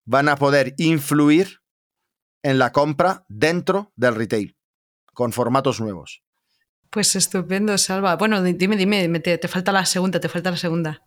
van 0.06 0.30
a 0.30 0.36
poder 0.36 0.74
influir 0.78 1.60
en 2.42 2.58
la 2.58 2.72
compra 2.72 3.26
dentro 3.28 3.92
del 3.96 4.14
retail, 4.14 4.56
con 5.12 5.32
formatos 5.32 5.78
nuevos. 5.78 6.22
Pues 6.88 7.14
estupendo, 7.16 7.76
Salva. 7.76 8.16
Bueno, 8.16 8.42
dime, 8.42 8.76
dime, 8.76 9.20
te, 9.20 9.36
te 9.36 9.48
falta 9.48 9.72
la 9.72 9.84
segunda, 9.84 10.20
te 10.20 10.30
falta 10.30 10.50
la 10.50 10.56
segunda. 10.56 11.02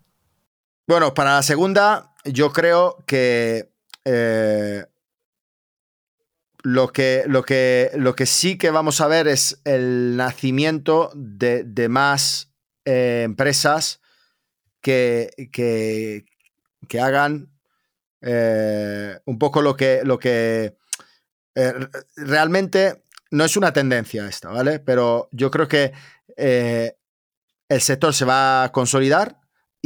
Bueno, 0.88 1.14
para 1.14 1.36
la 1.36 1.44
segunda, 1.44 2.14
yo 2.24 2.54
creo 2.54 3.04
que, 3.06 3.74
eh, 4.06 4.86
lo 6.64 6.88
que, 6.94 7.26
lo, 7.28 7.44
que, 7.44 7.92
lo 7.96 8.16
que 8.16 8.26
sí 8.26 8.58
que 8.58 8.72
vamos 8.72 9.02
a 9.02 9.08
ver 9.08 9.28
es 9.28 9.60
el 9.66 10.16
nacimiento 10.16 11.12
de, 11.14 11.90
más 11.90 12.54
eh, 12.86 13.24
empresas 13.26 14.00
que, 14.80 15.30
que, 15.52 16.24
hagan 17.02 17.52
eh, 18.22 19.20
un 19.26 19.38
poco 19.40 19.62
lo 19.62 19.76
que, 19.76 20.04
lo 20.06 20.18
que 20.18 20.78
realmente 22.16 23.04
no 23.32 23.44
es 23.44 23.58
una 23.58 23.74
tendencia 23.74 24.26
esta, 24.26 24.52
¿vale? 24.52 24.80
Pero 24.80 25.28
yo 25.34 25.52
creo 25.52 25.68
que 25.68 25.92
el 26.38 27.82
sector 27.82 28.14
se 28.14 28.24
va 28.24 28.64
a 28.64 28.72
consolidar 28.72 29.37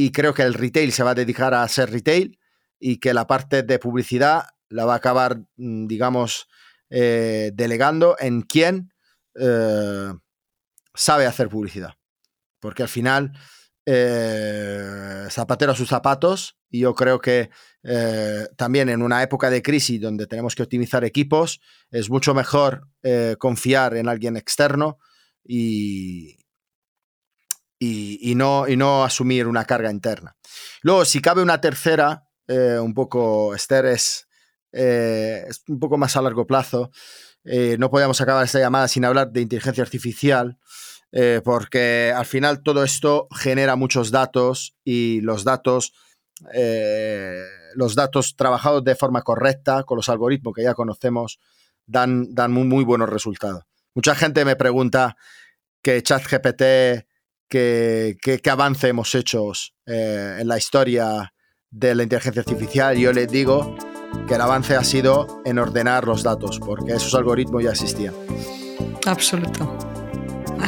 y 0.01 0.11
creo 0.11 0.33
que 0.33 0.41
el 0.41 0.55
retail 0.55 0.91
se 0.91 1.03
va 1.03 1.11
a 1.11 1.15
dedicar 1.15 1.53
a 1.53 1.67
ser 1.67 1.91
retail 1.91 2.39
y 2.79 2.97
que 2.97 3.13
la 3.13 3.27
parte 3.27 3.61
de 3.61 3.77
publicidad 3.77 4.45
la 4.69 4.85
va 4.85 4.93
a 4.93 4.97
acabar, 4.97 5.43
mm, 5.57 5.85
digamos, 5.85 6.47
eh, 6.89 7.51
delegando 7.53 8.15
en 8.19 8.41
quien 8.41 8.93
eh, 9.39 10.11
sabe 10.95 11.27
hacer 11.27 11.49
publicidad. 11.49 11.93
Porque 12.59 12.81
al 12.81 12.89
final, 12.89 13.31
eh, 13.85 15.27
zapatero 15.29 15.75
sus 15.75 15.89
zapatos, 15.89 16.57
y 16.69 16.79
yo 16.79 16.95
creo 16.95 17.19
que 17.21 17.51
también 18.55 18.89
en 18.89 19.01
una 19.01 19.23
época 19.23 19.49
de 19.49 19.61
crisis 19.61 19.99
donde 19.99 20.27
tenemos 20.27 20.55
que 20.55 20.63
optimizar 20.63 21.03
equipos, 21.03 21.61
es 21.89 22.09
mucho 22.09 22.33
mejor 22.33 22.87
confiar 23.39 23.95
en 23.95 24.07
alguien 24.07 24.37
externo 24.37 24.99
y, 25.43 26.40
y, 27.83 28.35
no, 28.35 28.67
y 28.67 28.77
no 28.77 29.03
asumir 29.03 29.47
una 29.47 29.65
carga 29.65 29.89
interna. 29.89 30.35
Luego, 30.83 31.03
si 31.03 31.19
cabe 31.19 31.41
una 31.41 31.59
tercera, 31.59 32.27
eh, 32.47 32.77
un 32.79 32.93
poco, 32.93 33.55
Esther, 33.55 33.87
es, 33.87 34.27
eh, 34.71 35.45
es, 35.47 35.63
un 35.67 35.79
poco 35.79 35.97
más 35.97 36.15
a 36.15 36.21
largo 36.21 36.45
plazo. 36.45 36.91
Eh, 37.43 37.77
no 37.79 37.89
podíamos 37.89 38.21
acabar 38.21 38.45
esta 38.45 38.59
llamada 38.59 38.87
sin 38.87 39.03
hablar 39.03 39.31
de 39.31 39.41
inteligencia 39.41 39.83
artificial, 39.83 40.59
porque 41.43 42.13
al 42.15 42.25
final 42.25 42.63
todo 42.63 42.85
esto 42.85 43.27
genera 43.35 43.75
muchos 43.75 44.11
datos 44.11 44.77
y 44.85 45.19
los 45.19 45.43
datos, 45.43 45.91
los 47.75 47.95
datos 47.95 48.37
trabajados 48.37 48.81
de 48.85 48.95
forma 48.95 49.21
correcta 49.21 49.83
con 49.83 49.97
los 49.97 50.07
algoritmos 50.07 50.53
que 50.55 50.63
ya 50.63 50.73
conocemos 50.73 51.37
dan, 51.85 52.33
dan 52.33 52.53
muy, 52.53 52.63
muy 52.63 52.85
buenos 52.85 53.09
resultados. 53.09 53.63
Mucha 53.93 54.15
gente 54.15 54.45
me 54.45 54.55
pregunta 54.55 55.17
que 55.81 56.01
ChatGPT 56.01 57.03
qué, 57.51 58.41
avance 58.49 58.87
hemos 58.87 59.13
hecho 59.13 59.51
eh, 59.85 60.37
en 60.39 60.47
la 60.47 60.57
historia 60.57 61.33
de 61.69 61.95
la 61.95 62.03
inteligencia 62.03 62.41
artificial. 62.41 62.97
Yo 62.97 63.11
les 63.11 63.29
digo 63.29 63.75
que 64.27 64.35
el 64.35 64.41
avance 64.41 64.75
ha 64.75 64.83
sido 64.83 65.41
en 65.45 65.59
ordenar 65.59 66.05
los 66.05 66.23
datos, 66.23 66.59
porque 66.59 66.93
esos 66.93 67.13
algoritmos 67.13 67.63
ya 67.63 67.71
existían. 67.71 68.13
Absoluto. 69.05 70.00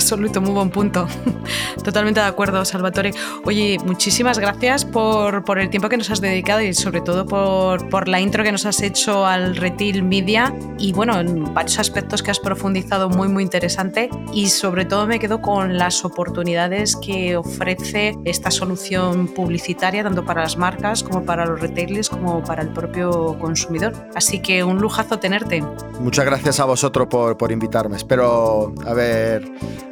Absoluto, 0.03 0.41
muy 0.41 0.51
buen 0.51 0.69
punto. 0.69 1.07
Totalmente 1.83 2.19
de 2.19 2.25
acuerdo, 2.25 2.65
Salvatore. 2.65 3.13
Oye, 3.45 3.77
muchísimas 3.85 4.37
gracias 4.37 4.83
por, 4.83 5.45
por, 5.45 5.59
el 5.59 5.69
tiempo 5.69 5.87
que 5.87 5.95
nos 5.95 6.09
has 6.09 6.19
dedicado 6.19 6.61
y 6.61 6.73
sobre 6.73 6.99
todo 6.99 7.25
por, 7.25 7.87
por, 7.87 8.09
la 8.09 8.19
intro 8.19 8.43
que 8.43 8.51
nos 8.51 8.65
has 8.65 8.81
hecho 8.81 9.25
al 9.25 9.55
Retail 9.55 10.03
Media 10.03 10.53
y 10.77 10.91
bueno, 10.91 11.19
en 11.21 11.53
varios 11.53 11.79
aspectos 11.79 12.21
que 12.21 12.31
has 12.31 12.39
profundizado 12.39 13.09
muy, 13.09 13.29
muy 13.29 13.43
interesante 13.43 14.09
y 14.33 14.49
sobre 14.49 14.83
todo 14.83 15.07
me 15.07 15.19
quedo 15.19 15.41
con 15.41 15.77
las 15.77 16.03
oportunidades 16.03 16.97
que 16.97 17.37
ofrece 17.37 18.17
esta 18.25 18.51
solución 18.51 19.27
publicitaria 19.27 20.03
tanto 20.03 20.25
para 20.25 20.41
las 20.41 20.57
marcas 20.57 21.01
como 21.01 21.23
para 21.23 21.45
los 21.45 21.61
retailers 21.61 22.09
como 22.09 22.43
para 22.43 22.61
el 22.61 22.73
propio 22.73 23.39
consumidor. 23.39 23.93
Así 24.15 24.39
que 24.39 24.65
un 24.65 24.79
lujazo 24.79 25.19
tenerte. 25.19 25.63
Muchas 26.01 26.25
gracias 26.25 26.59
a 26.59 26.65
vosotros 26.65 27.07
por, 27.07 27.37
por 27.37 27.53
invitarme. 27.53 27.95
Espero 27.95 28.73
haber, 28.85 29.49